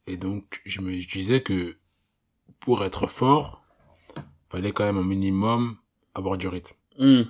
[0.06, 1.76] Et donc, je me je disais que
[2.60, 3.62] pour être fort,
[4.48, 5.76] fallait quand même un minimum
[6.14, 6.74] avoir du rythme.
[6.98, 7.22] Hmm.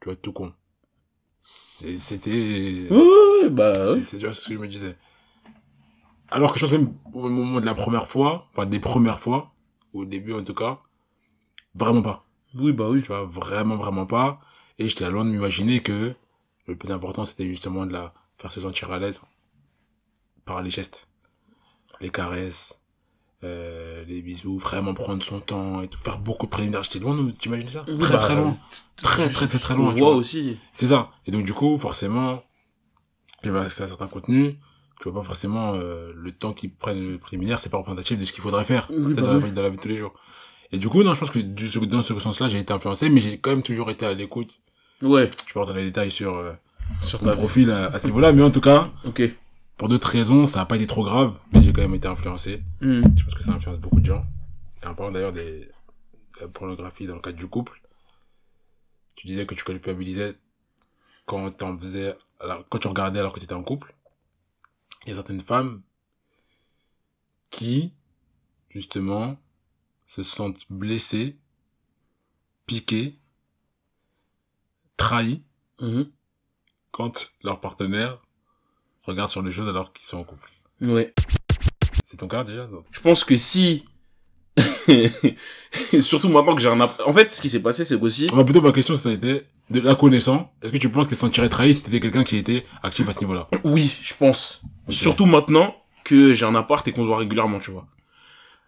[0.00, 0.54] Tu vois, tout con.
[1.48, 2.88] C'était...
[2.90, 4.02] Ouais, bah, ouais.
[4.02, 4.96] C'est vois ce que je me disais.
[6.28, 9.52] Alors que je pense même au moment de la première fois, enfin des premières fois,
[9.92, 10.80] au début en tout cas,
[11.74, 12.26] vraiment pas.
[12.54, 13.02] oui, bah oui.
[13.02, 14.40] Tu vois, vraiment, vraiment pas.
[14.78, 16.16] Et j'étais loin de m'imaginer que
[16.66, 19.20] le plus important c'était justement de la faire se sentir à l'aise
[20.44, 21.08] par les gestes,
[22.00, 22.80] les caresses,
[23.44, 26.82] euh, les bisous, vraiment prendre son temps et tout, faire beaucoup de préliminaires.
[26.82, 27.84] J'étais loin de, t'imagines ça?
[27.88, 28.56] Oui, Très, bah, très loin.
[28.96, 29.92] Très, très, très, très loin.
[29.92, 30.14] Tu vois.
[30.14, 30.56] aussi.
[30.72, 31.10] C'est ça.
[31.26, 32.42] Et donc, du coup, forcément,
[33.44, 34.54] il va accéder à certains contenus.
[35.00, 38.24] Tu vois pas forcément euh, le temps qu'ils prennent le préliminaire, c'est pas représentatif de
[38.24, 39.44] ce qu'il faudrait faire Oui, c'est bah dans, la oui.
[39.44, 40.14] vie, dans la vie de tous les jours.
[40.72, 43.20] Et du coup, non, je pense que du, dans ce sens-là, j'ai été influencé, mais
[43.20, 44.58] j'ai quand même toujours été à l'écoute.
[45.02, 45.30] Ouais.
[45.46, 46.52] Je peux rentrer dans les détails sur euh,
[47.02, 49.22] Sur ta profil à, à ce niveau-là, mais en tout cas, Ok.
[49.76, 52.62] Pour d'autres raisons, ça a pas été trop grave, mais j'ai quand même été influencé.
[52.80, 53.02] Hmm.
[53.16, 54.24] Je pense que ça influence beaucoup de gens.
[54.82, 55.68] Et en parlant d'ailleurs des
[56.36, 57.80] de la pornographie dans le cadre du couple,
[59.14, 60.36] tu disais que tu culpabilisais
[61.24, 63.94] quand t'en faisais, alors, quand tu regardais alors que tu étais en couple.
[65.04, 65.82] Il y a certaines femmes
[67.50, 67.94] qui,
[68.68, 69.38] justement,
[70.06, 71.38] se sentent blessées,
[72.66, 73.18] piquées,
[74.96, 75.44] trahies
[75.80, 76.10] Mhm.
[76.90, 78.25] quand leur partenaire
[79.06, 80.48] regarde sur les choses alors qu'ils sont en couple.
[80.82, 81.14] Ouais.
[82.04, 83.84] C'est ton cas déjà Je pense que si,
[86.00, 88.60] surtout maintenant que j'ai un, en fait, ce qui s'est passé, c'est qu'aussi, Enfin, plutôt
[88.60, 91.48] ma question, ça a été, de la connaissant, est-ce que tu penses qu'elle se sentirait
[91.48, 93.48] trahie si c'était quelqu'un qui était actif à ce niveau-là?
[93.64, 94.62] Oui, je pense.
[94.88, 97.86] Surtout maintenant que j'ai un appart et qu'on se voit régulièrement, tu vois.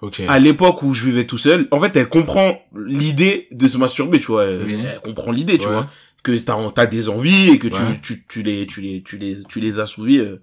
[0.01, 0.22] Ok.
[0.28, 4.18] À l'époque où je vivais tout seul, en fait, elle comprend l'idée de se masturber,
[4.18, 4.45] tu vois.
[4.45, 4.78] Elle, Oui.
[4.93, 5.72] elle comprend l'idée, tu Ouais.
[5.72, 5.91] vois.
[6.22, 8.00] Que t'as, t'as des envies et que tu, Ouais.
[8.02, 10.36] tu, tu les, tu les, tu les, tu les assouvis euh,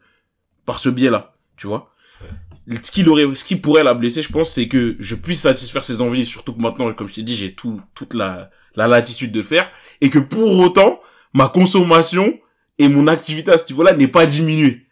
[0.65, 1.91] par ce biais-là, tu vois.
[2.81, 5.83] Ce qui l'aurait, ce qui pourrait la blesser, je pense, c'est que je puisse satisfaire
[5.83, 9.31] ses envies, surtout que maintenant, comme je t'ai dit, j'ai tout, toute la, la latitude
[9.31, 9.69] de le faire,
[10.01, 11.01] et que pour autant,
[11.33, 12.39] ma consommation
[12.79, 14.85] et mon activité à ce niveau-là n'est pas diminuée.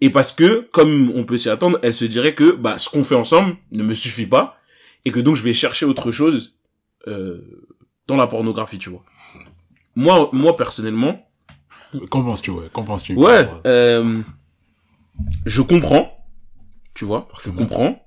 [0.00, 3.04] Et parce que, comme on peut s'y attendre, elle se dirait que, bah, ce qu'on
[3.04, 4.58] fait ensemble ne me suffit pas,
[5.04, 6.54] et que donc je vais chercher autre chose,
[7.06, 7.38] euh,
[8.06, 9.02] dans la pornographie, tu vois.
[9.96, 11.20] Moi, moi, personnellement,
[12.10, 12.68] Qu'en penses-tu, ouais?
[12.72, 13.14] Qu'en penses-tu?
[13.14, 14.20] Ouais, euh,
[15.46, 16.26] je comprends,
[16.92, 18.04] tu vois, je comprends.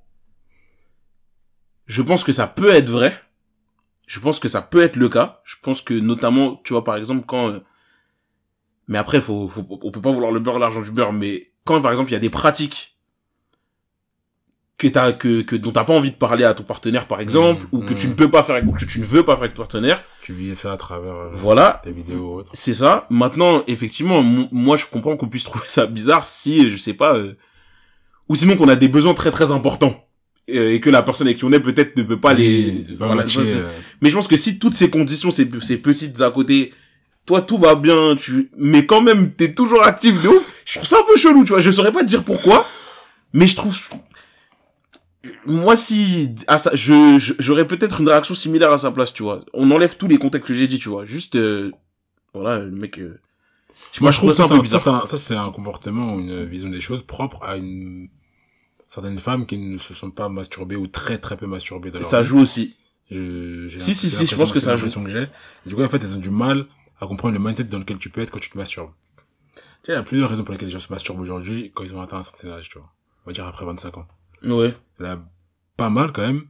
[1.86, 3.18] Je pense que ça peut être vrai.
[4.06, 5.42] Je pense que ça peut être le cas.
[5.46, 7.48] Je pense que notamment, tu vois, par exemple, quand...
[7.50, 7.60] euh,
[8.90, 11.82] Mais après, faut, faut, on peut pas vouloir le beurre, l'argent du beurre, mais quand,
[11.82, 12.97] par exemple, il y a des pratiques
[14.78, 17.64] que t'as, que, que, dont t'as pas envie de parler à ton partenaire, par exemple,
[17.64, 17.98] Mmh, ou que mmh.
[17.98, 20.04] tu ne peux pas faire, ou que tu ne veux pas faire avec ton partenaire,
[20.22, 23.08] Tu vis ça à travers euh, voilà, des vidéos c'est ça.
[23.10, 27.34] Maintenant, effectivement, moi, je comprends qu'on puisse trouver ça bizarre si, je sais pas, euh,
[28.30, 30.08] ou sinon qu'on a des besoins très très importants
[30.50, 32.86] euh, et que la personne avec qui on est peut-être ne peut pas les.
[32.98, 33.70] Va voilà, matcher, euh,
[34.02, 36.74] Mais je pense que si toutes ces conditions, ces, ces petites à côté,
[37.26, 40.48] toi tout va bien, tu, mais quand même t'es toujours actif de ouf.
[40.66, 41.60] Je trouve ça un peu chelou, tu vois.
[41.60, 42.66] Je saurais pas te dire pourquoi,
[43.34, 43.78] mais je trouve.
[45.46, 49.42] Moi, si à ça, je j'aurais peut-être une réaction similaire à sa place, tu vois.
[49.54, 51.06] On enlève tous les contextes que j'ai dit, tu vois.
[51.06, 51.72] Juste, euh,
[52.34, 52.98] voilà, le mec.
[53.00, 53.20] euh,
[54.00, 55.08] Moi, je trouve ça ça, un peu bizarre.
[55.10, 58.10] ça, c'est un comportement ou une vision des choses propre à une
[58.88, 62.08] certaines femmes qui ne se sont pas masturbées ou très très peu masturbées dans leur
[62.08, 62.28] Ça vie.
[62.28, 62.76] joue aussi.
[63.12, 65.28] Je, Si, si, si, je pense que ça que j'ai.
[65.66, 66.68] Du coup, en fait, elles ont du mal
[67.02, 68.92] à comprendre le mindset dans lequel tu peux être quand tu te masturbes.
[69.56, 71.84] Tu sais, il y a plusieurs raisons pour lesquelles les gens se masturbent aujourd'hui quand
[71.84, 72.90] ils ont atteint un certain âge, tu vois.
[73.26, 74.08] On va dire après 25 ans.
[74.44, 74.76] Ouais.
[75.00, 75.20] Il a
[75.76, 76.44] pas mal quand même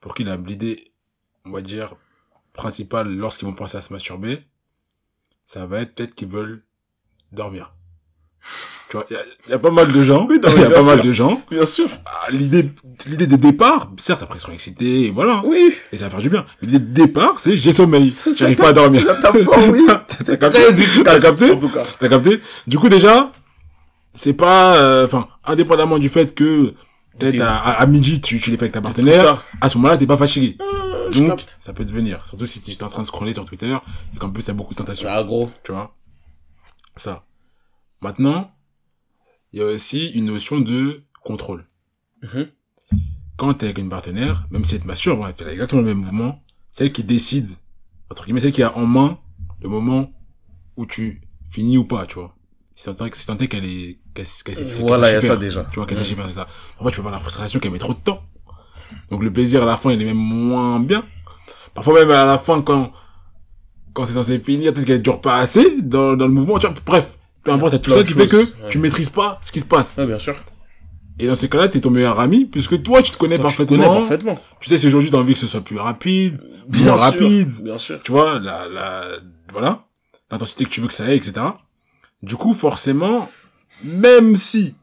[0.00, 0.92] pour qui la- l'idée,
[1.44, 1.94] on va dire,
[2.52, 4.42] principale lorsqu'ils vont penser à se masturber,
[5.46, 6.62] ça va être peut-être qu'ils veulent
[7.32, 7.72] dormir.
[8.90, 10.70] Tu vois, il y a, y a pas mal de gens, Oui, il y a
[10.70, 11.88] pas mal de gens, Bien sûr.
[12.04, 12.70] ah, l'idée,
[13.06, 15.74] l'idée de départ, certes après ils seront excités, et voilà, Oui.
[15.90, 16.44] et ça va faire du bien.
[16.60, 19.02] Mais l'idée de départ, c'est j'ai sommeil, j'arrive pas à dormir.
[19.02, 19.46] Ça oui.
[20.26, 20.58] T'as capté.
[21.02, 21.82] T'as capté En tout cas.
[21.98, 23.32] T'as capté Du coup déjà,
[24.12, 26.74] c'est pas, euh, enfin, indépendamment du fait que
[27.18, 29.78] peut-être T'es- à, à- à midi tu, tu l'es fait avec ta partenaire, à ce
[29.78, 30.56] moment-là t'es pas fatigué.
[31.10, 33.76] Je Donc ça peut devenir, surtout si tu es en train de scroller sur Twitter
[34.14, 35.50] et qu'en plus a beaucoup de tentations, Ah, gros.
[35.62, 35.94] tu vois?
[36.96, 37.24] Ça.
[38.00, 38.50] Maintenant,
[39.52, 41.66] il y a aussi une notion de contrôle.
[42.22, 42.48] Mhm.
[43.36, 45.98] Quand t'es avec une partenaire, même si elle te masturbe, elle fait exactement le même
[45.98, 47.48] mouvement, c'est elle qui décide,
[48.10, 49.18] entre guillemets, c'est elle qui a en main
[49.60, 50.10] le moment
[50.76, 52.34] où tu finis ou pas, tu vois.
[52.74, 53.06] Si tant
[53.38, 55.64] est qu'elle est, qu'elle, qu'elle Voilà, il y a ça déjà.
[55.72, 56.46] Tu vois, qu'elle sait faire, c'est ça.
[56.78, 58.22] En fait, tu peux avoir la frustration qu'elle met trop de temps.
[59.10, 61.04] Donc le plaisir à la fin, il est même moins bien.
[61.74, 62.92] Parfois même à la fin, quand,
[63.92, 66.74] quand c'est censé finir, peut-être qu'elle dure pas assez dans, dans le mouvement, tu vois.
[66.84, 68.68] Bref, peu importe, tout ça qui fait que ouais.
[68.70, 69.96] tu maîtrises pas ce qui se passe.
[69.96, 70.36] Ouais, bien sûr.
[71.18, 73.56] Et dans ces cas-là, t'es ton meilleur ami, puisque toi, tu te connais Toi, tu
[73.56, 73.86] te parfaitement.
[73.86, 74.38] connais parfaitement.
[74.60, 77.78] Tu sais, si aujourd'hui t'as envie que ce soit plus rapide, Bien sûr, rapide, Bien
[77.78, 78.02] sûr.
[78.02, 79.04] tu vois, la, la,
[79.52, 79.84] voilà,
[80.30, 81.34] l'intensité que tu veux que ça ait, etc.
[82.22, 83.30] Du coup, forcément,
[83.82, 84.74] même si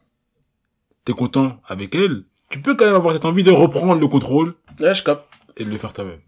[1.06, 4.56] t'es content avec elle, tu peux quand même avoir cette envie de reprendre le contrôle
[4.80, 5.26] Ouais, je capte.
[5.58, 6.22] et de le faire toi-même.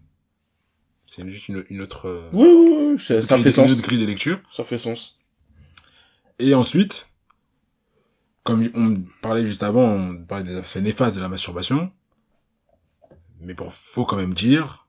[1.06, 3.72] C'est juste une, une autre, euh, Oui, oui, oui, ça, ça grille- fait une sens.
[3.78, 4.40] autre grille de lecture.
[4.50, 5.18] Ça fait sens.
[6.40, 7.10] Et ensuite,
[8.42, 11.92] comme on parlait juste avant, on parlait des effets néfastes de la masturbation.
[13.40, 14.88] Mais bon, faut quand même dire,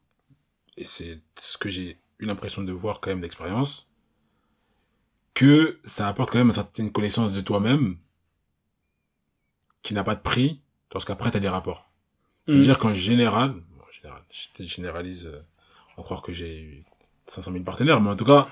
[0.77, 3.87] et c'est ce que j'ai eu l'impression de voir quand même d'expérience,
[5.35, 7.97] que ça apporte quand même une certaine connaissance de toi-même
[9.83, 10.61] qui n'a pas de prix
[10.91, 11.91] lorsqu'après t'as des rapports.
[12.47, 15.41] C'est-à-dire qu'en général, bon, général, je généralise, euh,
[15.97, 16.83] on croire que j'ai eu
[17.27, 18.47] 500 000 partenaires, mais en tout cas,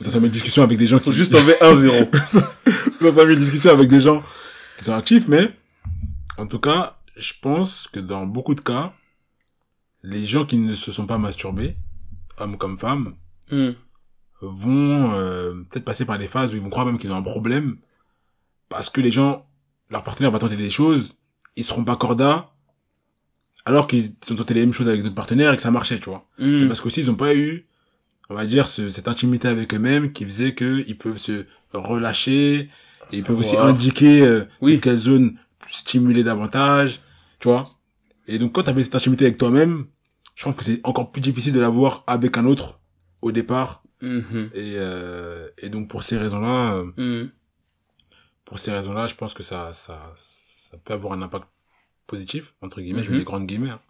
[0.00, 1.16] 500 000 discussions avec des gens Faut qui...
[1.16, 2.04] juste un zéro.
[3.00, 4.22] 500 000 discussions avec des gens
[4.78, 5.50] qui sont actifs, mais
[6.36, 8.92] en tout cas, je pense que dans beaucoup de cas,
[10.02, 11.76] les gens qui ne se sont pas masturbés,
[12.38, 13.14] hommes comme femmes,
[13.50, 13.72] Hmm.
[14.42, 17.22] Vont euh, peut-être passer par des phases où ils vont croire même qu'ils ont un
[17.22, 17.76] problème
[18.68, 19.46] parce que les gens,
[19.88, 21.14] leurs partenaires vont tenter des choses,
[21.56, 22.50] ils seront pas cordas
[23.64, 26.06] alors qu'ils ont tenté les mêmes choses avec d'autres partenaires et que ça marchait, tu
[26.10, 26.26] vois.
[26.38, 26.68] C'est Hmm.
[26.68, 27.66] parce qu'aussi ils ont pas eu,
[28.28, 32.58] on va dire, ce- cette intimité avec eux-mêmes qui faisait que ils peuvent se relâcher
[32.58, 32.70] et
[33.12, 34.80] ils peuvent aussi indiquer euh, Oui.
[34.80, 35.38] quelle zone
[35.70, 37.00] stimuler davantage,
[37.38, 37.78] tu vois.
[38.26, 39.86] Et donc quand tu avais cette intimité avec toi-même,
[40.34, 42.80] je trouve que c'est encore plus difficile de l'avoir avec un autre
[43.20, 43.81] au départ.
[44.02, 44.50] Mhm.
[44.54, 47.30] Et, euh, et donc pour ces raisons-là, euh, Mhm.
[48.44, 51.46] pour ces raisons-là, je pense que ça, ça, ça peut avoir un impact
[52.06, 53.12] positif entre guillemets, je Mhm.
[53.12, 53.70] mets des grandes guillemets.
[53.70, 53.80] hein.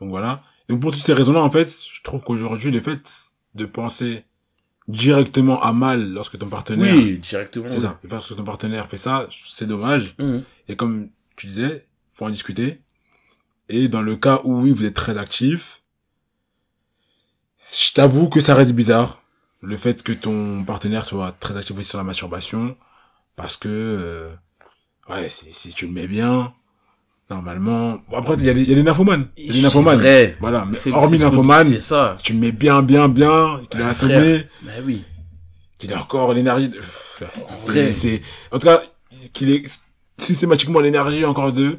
[0.00, 0.42] Donc voilà.
[0.68, 3.00] Donc pour toutes ces raisons-là, en fait, je trouve qu'aujourd'hui, le fait
[3.54, 4.24] de penser
[4.86, 7.68] directement à mal lorsque ton partenaire, Oui, directement.
[7.68, 10.16] c'est ça, lorsque ton partenaire fait ça, c'est dommage.
[10.68, 12.80] Et comme tu disais, faut en discuter.
[13.68, 15.82] Et dans le cas où oui, vous êtes très actif,
[17.60, 19.17] je t'avoue que ça reste bizarre.
[19.60, 22.76] Le fait que ton partenaire soit très actif aussi sur la masturbation.
[23.36, 24.28] Parce que, euh,
[25.08, 26.52] ouais, si, si tu le mets bien,
[27.30, 29.28] normalement, bon, après, il y a des, a nymphomanes.
[29.36, 30.00] Il y a des nymphomanes.
[30.40, 30.64] Voilà.
[30.64, 32.14] Mais C'est- hormis c'est ce qu'on dit, nymphomane, C'est ça.
[32.18, 35.04] si tu le mets bien, bien, bien, qu'il est Ah, assommé, Bah oui.
[35.78, 36.80] qu'il a encore l'énergie de...
[37.66, 37.92] vrai.
[37.92, 38.82] C'est, en tout cas,
[39.32, 39.62] qu'il ait
[40.18, 41.78] systématiquement l'énergie encore de,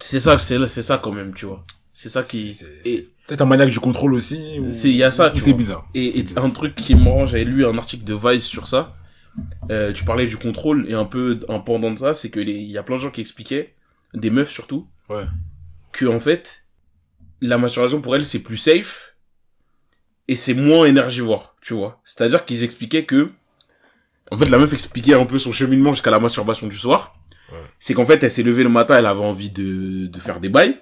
[0.00, 1.64] C'est ça, c'est c'est ça quand même, tu vois.
[1.92, 2.56] C'est ça qui.
[2.84, 4.58] Et Peut-être un maniaque du contrôle aussi.
[4.60, 5.88] ou- c'est il y a ça, c'est bizarre.
[5.94, 6.44] Et, C'est et bizarre.
[6.44, 8.94] un truc qui est marrant, j'avais lu un article de Vice sur ça.
[9.70, 12.48] Euh, tu parlais du contrôle et un peu un pendant de ça, c'est que il
[12.70, 13.74] y a plein de gens qui expliquaient,
[14.14, 15.24] des meufs surtout, Ouais.
[15.92, 16.64] que en fait,
[17.42, 19.14] la masturbation pour elles c'est plus safe
[20.28, 22.00] et c'est moins énergivore, tu vois.
[22.04, 23.30] C'est-à-dire qu'ils expliquaient que,
[24.30, 27.16] en fait, la meuf expliquait un peu son cheminement jusqu'à la masturbation du soir.
[27.52, 27.58] Ouais.
[27.78, 30.48] C'est qu'en fait, elle s'est levée le matin, elle avait envie de, de faire des
[30.48, 30.80] bails,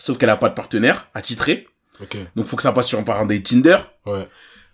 [0.00, 1.66] sauf qu'elle a pas de partenaire attitré,
[2.02, 2.16] Ok.
[2.34, 3.76] donc faut que ça passe sur un date Tinder.
[4.06, 4.26] Ouais.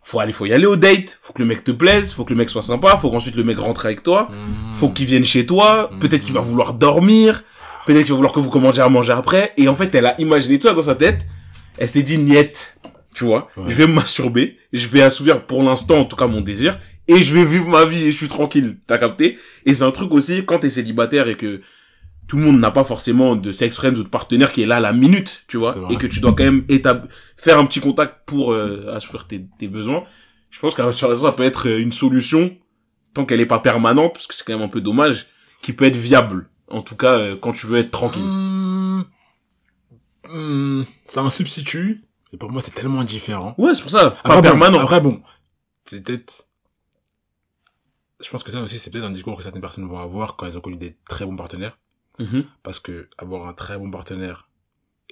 [0.02, 2.32] faut aller, faut y aller au date, faut que le mec te plaise, faut que
[2.32, 4.28] le mec soit sympa, faut qu'ensuite le mec rentre avec toi,
[4.74, 7.42] faut qu'il vienne chez toi, peut-être qu'il va vouloir dormir,
[7.86, 10.20] peut-être qu'il va vouloir que vous commandiez à manger après, et en fait, elle a
[10.20, 11.26] imaginé tout ça dans sa tête,
[11.78, 12.78] elle s'est dit, niette,
[13.14, 13.64] tu vois, Ouais.
[13.70, 17.22] je vais me masturber, je vais assouvir pour l'instant, en tout cas, mon désir, et
[17.24, 18.04] je vais vivre ma vie.
[18.06, 19.38] Et je suis tranquille, t'as capté?
[19.64, 21.62] Et c'est un truc aussi, quand t'es célibataire et que
[22.26, 24.76] tout le monde n'a pas forcément de sex friends ou de partenaire qui est là
[24.76, 26.64] à la minute, tu vois, et que tu dois quand même
[27.36, 30.04] faire un petit contact pour euh, assouvir tes, tes besoins.
[30.50, 32.56] Je pense masturbation, ça peut être euh, une solution,
[33.14, 35.26] tant qu'elle est pas permanente, parce que c'est quand même un peu dommage,
[35.62, 36.48] qui peut être viable.
[36.68, 38.22] En tout cas, euh, quand tu veux être tranquille.
[38.22, 39.04] Mmh.
[40.30, 40.84] Mmh.
[41.04, 42.04] C'est un substitut.
[42.32, 43.54] Et pour moi, c'est tellement différent.
[43.58, 44.80] Ouais, c'est pour ça, pas Après, bon, permanent.
[44.80, 45.22] Après, bon.
[45.84, 46.48] C'est peut-être.
[48.20, 50.46] Je pense que ça aussi, c'est peut-être un discours que certaines personnes vont avoir quand
[50.46, 51.78] elles ont connu des très bons partenaires.
[52.18, 52.46] Mhm.
[52.62, 54.48] Parce que avoir un très bon partenaire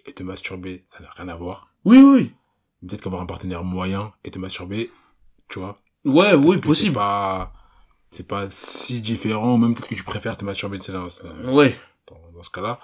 [0.07, 1.69] et te masturber, ça n'a rien à voir.
[1.85, 2.33] Oui, oui.
[2.87, 4.91] Peut-être qu'avoir un partenaire moyen et te masturber,
[5.49, 6.95] tu vois, Ouais, oui, que C'est possible.
[6.95, 7.53] pas,
[8.11, 11.23] c'est pas si différent, même peut-être que tu préfères te masturber, tu sais, dans, ce-
[11.53, 11.77] Ouais.
[12.07, 12.81] dans, dans ce cas-là.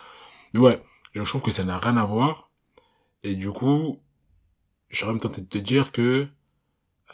[0.55, 0.83] Mais ouais,
[1.15, 2.51] je trouve que ça n'a rien à voir.
[3.23, 4.01] Et du coup,
[4.91, 6.29] je serais même tenté de te dire que,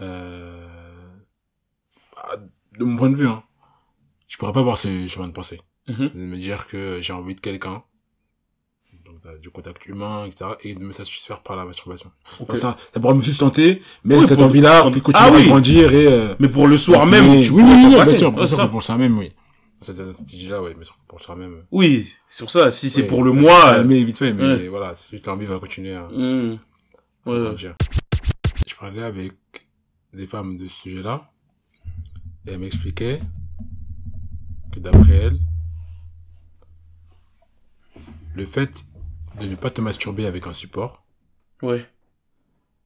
[0.00, 0.68] euh,
[2.14, 2.36] bah,
[2.78, 3.42] de mon point de vue, hein,
[4.28, 5.60] je pourrais pas avoir ce chemin de pensée.
[5.88, 6.10] Mhm.
[6.14, 7.82] De me dire que j'ai envie de quelqu'un,
[9.04, 12.10] donc euh, du contact humain, etc., et de me satisfaire par la masturbation.
[12.40, 12.56] Ok.
[12.56, 15.36] Ça, ça pourrait me sustenter, mais Oui, cette pour- envie-là pour- fait continuer Ah à
[15.36, 15.46] oui.
[15.46, 18.48] grandir et, euh, Mais pour le soir mais- même, oui, oui, oui, bien sûr, sûr
[18.48, 18.66] ça.
[18.68, 19.32] pour soir même, oui.
[19.82, 21.62] Cette stratégie-là, oui, mais pour soir même.
[21.70, 22.70] Oui, c'est pour ça.
[22.72, 23.68] Si c'est pour le ça mois.
[23.68, 26.08] euh, calmer vite fait, mais voilà, si l'envie va continuer à,
[27.24, 27.74] grandir.
[28.66, 29.34] Je parlais avec
[30.12, 31.30] des femmes de ce sujet-là,
[32.46, 33.20] et elles m'expliquaient
[34.72, 35.38] que d'après elles,
[38.36, 38.86] le fait
[39.40, 41.04] de ne pas te masturber avec un support,
[41.62, 41.86] Ouais.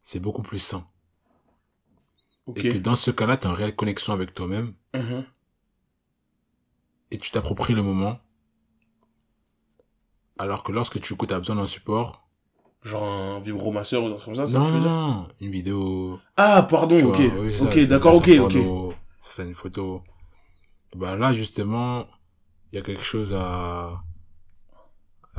[0.03, 0.86] c'est beaucoup plus sain.
[2.57, 5.24] Et que dans ce cas-là, tu as une réelle connexion avec toi-même Mhm.
[7.11, 8.18] et tu t'appropries le moment.
[10.38, 12.26] Alors que lorsque tu as besoin d'un support,
[12.82, 15.28] Genre un vibromasseur ou un truc comme ça, ça non, tu veux non, dire non,
[15.40, 17.05] une vidéo, Ah, pardon, ok.
[17.05, 18.53] vois, oui, c'est ok, ça, d'accord, ok, ok.
[19.20, 20.03] ça, c'est une photo.
[20.96, 22.07] Bah là, justement,
[22.72, 24.03] il y a quelque chose à,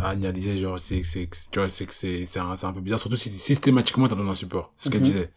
[0.02, 3.00] à analyser, genre, c'est, c'est, tu vois, c'est que c'est, c'est un, un peu bizarre,
[3.00, 4.74] surtout si systématiquement t'as donné un support.
[4.78, 5.08] C'est ce qu'elle Mhm.
[5.08, 5.32] disait,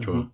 [0.00, 0.16] tu vois.
[0.20, 0.30] Mhm.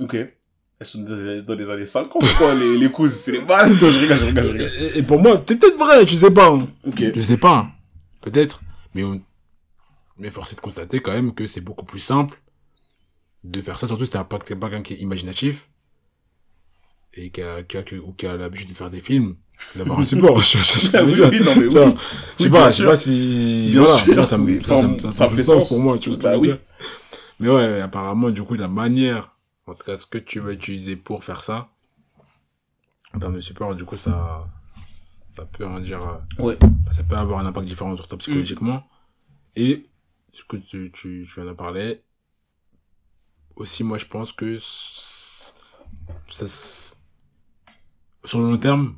[0.00, 0.14] Ok.
[0.14, 3.12] Elles sont dans les années 50, quoi, les, les cousses.
[3.14, 3.72] C'est les balles.
[3.74, 4.72] Je rigole, je rigole, je rigole.
[4.80, 6.48] Et, et pour moi, c'est peut-être vrai, je sais pas.
[6.50, 6.66] hein.
[6.84, 7.02] Ok.
[7.14, 7.72] Je sais pas, hein.
[8.20, 8.60] peut-être.
[8.94, 9.22] Mais on,
[10.18, 12.40] mais force est de constater quand même que c'est beaucoup plus simple
[13.44, 15.68] de faire ça, surtout si t'as pas, quelqu'un qui est imaginatif
[17.14, 19.36] et qui a, qui a, qui- ou qui a l'habitude de faire des films,
[19.76, 20.38] d'avoir un support.
[20.42, 21.94] je, je, je- oui, oui, non, mais Genre, oui.
[22.38, 25.28] je sais pas, je sais pas si, Bien voilà, sûr, moi, ça me, ça, ça,
[25.28, 25.68] fait sens sens.
[25.68, 26.48] pour moi, tu vois ce que Bah je veux oui.
[26.48, 26.58] dire.
[27.40, 29.36] Mais ouais, apparemment, du coup, la manière,
[29.66, 31.68] en tout cas, ce que tu vas utiliser pour faire ça,
[33.14, 34.46] en termes de support, du coup, ça,
[35.28, 36.58] ça peut en dire, euh, Ouais.
[36.92, 38.84] ça peut avoir un impact différent sur toi psychologiquement.
[39.56, 39.86] Et,
[40.32, 42.02] ce que tu, tu, tu viens de parler,
[43.56, 46.46] aussi, moi, je pense que ça,
[48.24, 48.96] sur le long terme,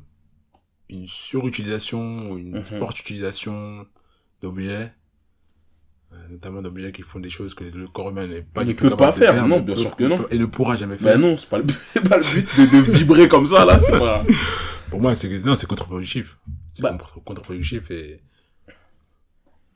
[0.89, 2.63] une surutilisation ou une Mhm.
[2.65, 3.85] forte utilisation
[4.41, 4.93] d'objets,
[6.13, 8.95] euh, notamment d'objets qui font des choses que le corps humain n'est pas Ne peut
[8.95, 10.25] pas faire, non, bien peut- sûr que non.
[10.31, 11.13] Et ne pourra jamais faire.
[11.13, 11.75] Bah non, c'est pas le but,
[12.09, 14.23] pas le but de, de vibrer comme ça, là, c'est pas...
[14.89, 16.37] Pour moi, c'est non, c'est contre-productif.
[16.73, 16.91] C'est Bah.
[16.91, 18.21] contre- contre-productif et,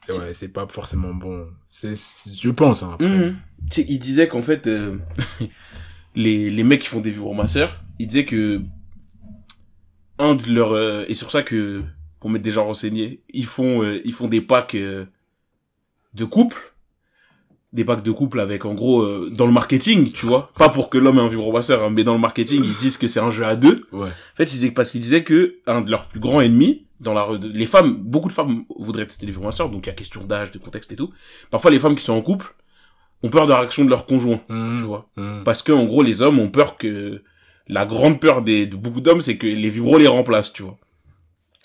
[0.08, 1.50] et ouais, c'est pas forcément bon.
[1.68, 1.96] C'est,
[2.34, 3.34] je pense, hein, après.
[3.70, 4.98] Sais, il disait qu'en fait, euh,
[6.16, 8.62] les, les mecs qui font des vibromasseurs, il disait que
[10.22, 10.74] un de leurs...
[10.74, 11.82] euh, et c'est pour ça que,
[12.20, 15.06] pour m'être déjà renseigné, ils font, euh, ils font des packs euh,
[16.14, 16.74] de couple,
[17.74, 20.98] des packs de couple avec, en gros, dans le marketing, tu vois, pas pour que
[20.98, 23.46] l'homme ait un vibromasseur, hein, mais dans le marketing, ils disent que c'est un jeu
[23.46, 23.86] à deux.
[23.94, 24.10] Ouais.
[24.10, 27.14] En fait, ils disaient, parce qu'ils disaient que un de leurs plus grands ennemis, dans
[27.14, 30.24] la, les femmes, beaucoup de femmes voudraient tester les vibromasseurs, donc il y a question
[30.24, 31.12] d'âge, de contexte et tout.
[31.50, 32.54] Parfois, les femmes qui sont en couple
[33.24, 34.76] ont peur de la réaction de leur conjoint, Mhm.
[34.78, 35.10] tu vois.
[35.16, 35.44] Mhm.
[35.46, 37.24] Parce que, en gros, les hommes ont peur que,
[37.72, 40.78] la grande peur des, de beaucoup d'hommes, c'est que les vibros les remplacent, tu vois.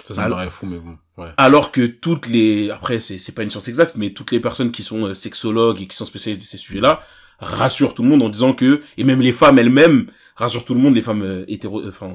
[0.06, 0.96] Ça, ça Alors- fou, mais bon.
[1.18, 1.28] Ouais.
[1.36, 4.70] Alors que toutes les, après, c'est, c'est pas une science exacte, mais toutes les personnes
[4.70, 7.00] qui sont euh, sexologues et qui sont spécialistes de ces sujets-là
[7.38, 10.80] rassurent tout le monde en disant que, et même les femmes elles-mêmes rassurent tout le
[10.80, 12.14] monde, les femmes euh, hétéro, euh, enfin,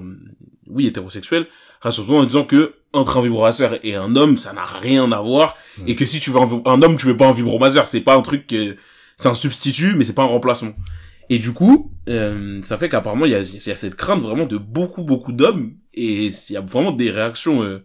[0.67, 1.47] oui, hétérosexuelles,
[1.81, 4.63] rassurent tout le monde en disant que, entre un vibromasseur et un homme, ça n'a
[4.65, 5.87] rien à voir, Mm.
[5.87, 8.21] et que si tu veux un homme, tu veux pas un vibromasseur, c'est pas un
[8.21, 8.75] truc que,
[9.17, 10.73] c'est un substitut, mais c'est pas un remplacement.
[11.29, 14.45] Et du coup, euh, ça fait qu'apparemment, il y a, y a cette crainte vraiment
[14.45, 17.83] de beaucoup, beaucoup d'hommes, et il y a vraiment des réactions, euh,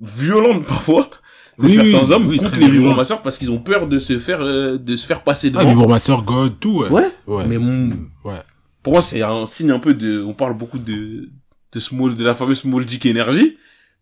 [0.00, 1.10] violentes parfois,
[1.58, 4.18] de Oui, certains oui, hommes oui, contre les vibromasseurs parce qu'ils ont peur de se
[4.18, 5.70] faire, euh, de se faire passer Ah, devant.
[5.70, 6.90] vibromasseur, God, tout, ouais.
[6.90, 7.08] Ouais.
[7.26, 7.46] Ouais.
[7.46, 8.42] Mais mon- Ouais.
[8.82, 11.30] pour moi, c'est un signe un peu de, on parle beaucoup de,
[11.72, 13.56] de small, de la fameuse small dick énergie.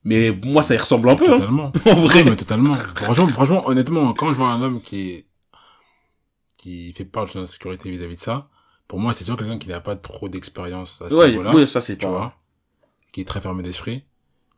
[0.07, 1.73] Mais moi, ça y ressemble un peu, hein, Totalement.
[1.87, 2.23] en vrai.
[2.23, 2.75] Ouais, mais totalement.
[2.75, 5.25] franchement, franchement, honnêtement, quand je vois un homme qui est,
[6.65, 8.49] qui fait part de son insécurité vis-à-vis de ça,
[8.89, 11.67] pour moi, c'est toujours quelqu'un qui n'a pas trop d'expérience à ce Ouais, niveau-là.
[11.67, 12.11] ça c'est tu pas.
[12.11, 12.35] vois.
[13.13, 14.05] Qui est très fermé d'esprit.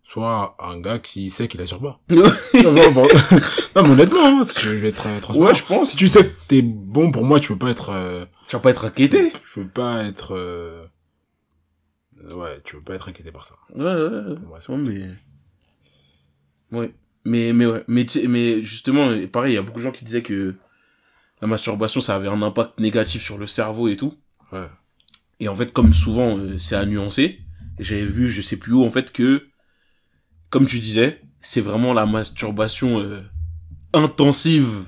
[0.04, 2.00] Soit un gars qui sait qu'il assure pas.
[2.08, 3.08] Non, bon.
[3.74, 5.48] Non, mais honnêtement, hein, si je vais être euh, transparent.
[5.48, 5.90] Ouais, je pense.
[5.90, 8.60] Si tu sais que t'es bon pour moi, tu peux pas être, euh, Tu vas
[8.60, 9.32] pas être inquiété.
[9.32, 10.86] tu peux pas être, euh,
[12.34, 13.56] ouais, tu peux pas être inquiété par ça.
[13.74, 14.36] Ouais, ouais, ouais.
[14.46, 15.08] Moi, Ouais, mais...
[16.78, 16.94] Ouais.
[17.24, 17.82] Mais, mais ouais.
[17.88, 20.54] Mais, mais justement, pareil, il y a beaucoup de gens qui disaient que
[21.42, 24.14] la masturbation, ça avait un impact négatif sur le cerveau et tout.
[24.52, 24.68] Ouais.
[25.40, 27.40] Et en fait, comme souvent, euh, c'est à nuancer.
[27.78, 29.48] J'avais vu, je sais plus où, en fait, que,
[30.48, 33.20] comme tu disais, c'est vraiment la masturbation euh,
[33.92, 34.84] intensive,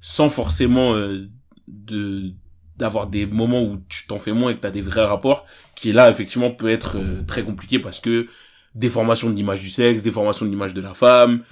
[0.00, 1.28] sans forcément euh,
[1.68, 2.34] de
[2.76, 5.46] d'avoir des moments où tu t'en fais moins et que t'as des vrais rapports,
[5.76, 8.26] qui là, effectivement, peut être euh, très compliqué parce que
[8.74, 11.42] déformation de l'image du sexe, déformation de l'image de la femme,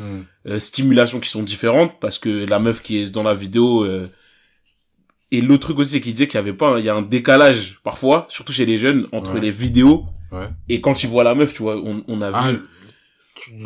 [0.46, 4.08] euh, stimulations qui sont différentes parce que la meuf qui est dans la vidéo euh,
[5.32, 7.02] et l'autre truc aussi c'est qu'il disait qu'il y avait pas il y a un
[7.02, 9.40] décalage parfois surtout chez les jeunes entre Ouais.
[9.40, 10.48] les vidéos Ouais.
[10.68, 12.60] et quand ils voient la meuf tu vois on, on a Ah, vu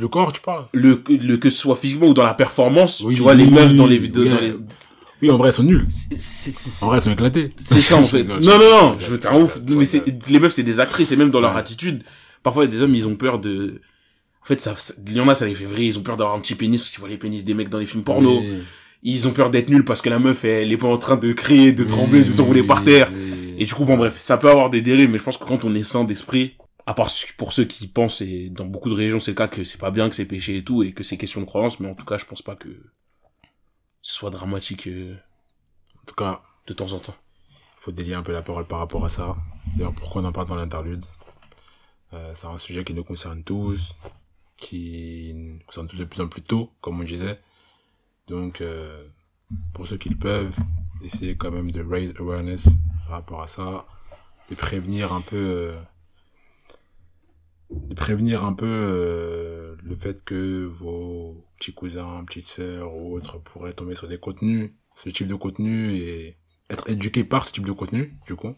[0.01, 0.65] le corps, tu parles?
[0.73, 3.51] le, le que ce soit physiquement ou dans la performance Oui, tu vois oui, les
[3.51, 4.53] meufs oui, dans les vidéos oui, dans les
[5.21, 7.53] Oui, en vrai, elles sont c'est- En vrai, elles sont éclatées.
[7.57, 9.85] c'est ça en fait non non non je veux un ouf mais
[10.29, 12.03] les meufs c'est des actrices et même dans leur attitude
[12.43, 13.81] parfois il y a des hommes ils ont peur de
[14.43, 14.75] en fait ça,
[15.07, 16.81] il y en a ça les fait vriller ils ont peur d'avoir un petit pénis
[16.81, 18.59] parce qu'ils voient les pénis des mecs dans les films porno Oui.
[19.05, 21.33] Ils ont peur d'être nuls parce que la meuf elle est pas en train de
[21.33, 23.55] crier de trembler de s'enrouler oui, par terre oui.
[23.59, 25.65] et du coup bon bref ça peut avoir des dérives mais je pense que quand
[25.65, 29.21] on est sain d'esprit à part pour ceux qui pensent, et dans beaucoup de régions
[29.21, 31.17] c'est le cas, que c'est pas bien, que c'est péché et tout, et que c'est
[31.17, 32.69] question de croyance, mais en tout cas, je pense pas que
[34.03, 35.17] ce soit dramatique euh,
[36.03, 37.15] En tout cas, de temps en temps.
[37.81, 39.35] faut délier un peu la parole par rapport à ça.
[39.77, 41.03] D'ailleurs, pourquoi on en parle dans l'interlude?
[42.13, 43.95] Euh, C'est un sujet qui nous concerne tous,
[44.59, 47.41] qui nous concerne tous de plus en plus tôt, comme on disait.
[48.29, 49.07] Donc, euh,
[49.72, 50.57] pour ceux qui le peuvent,
[51.03, 52.68] essayez quand même de raise awareness
[53.05, 53.87] par rapport à ça,
[54.51, 55.81] de prévenir un peu, euh,
[57.70, 63.39] de prévenir un peu euh, le fait que vos petits cousins, petites sœurs ou autres
[63.39, 64.70] pourraient tomber sur des contenus,
[65.03, 66.37] ce type de contenu et
[66.70, 68.55] être éduqués par ce type de contenu, du coup.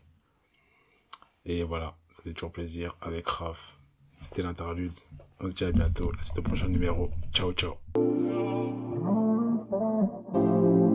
[1.44, 3.78] Et voilà, ça fait toujours plaisir avec Raph.
[4.16, 4.92] C'était l'interlude.
[5.40, 6.10] On se dit à bientôt.
[6.12, 7.10] La suite au prochain numéro.
[7.32, 7.76] Ciao, ciao.
[10.06, 10.85] Amém.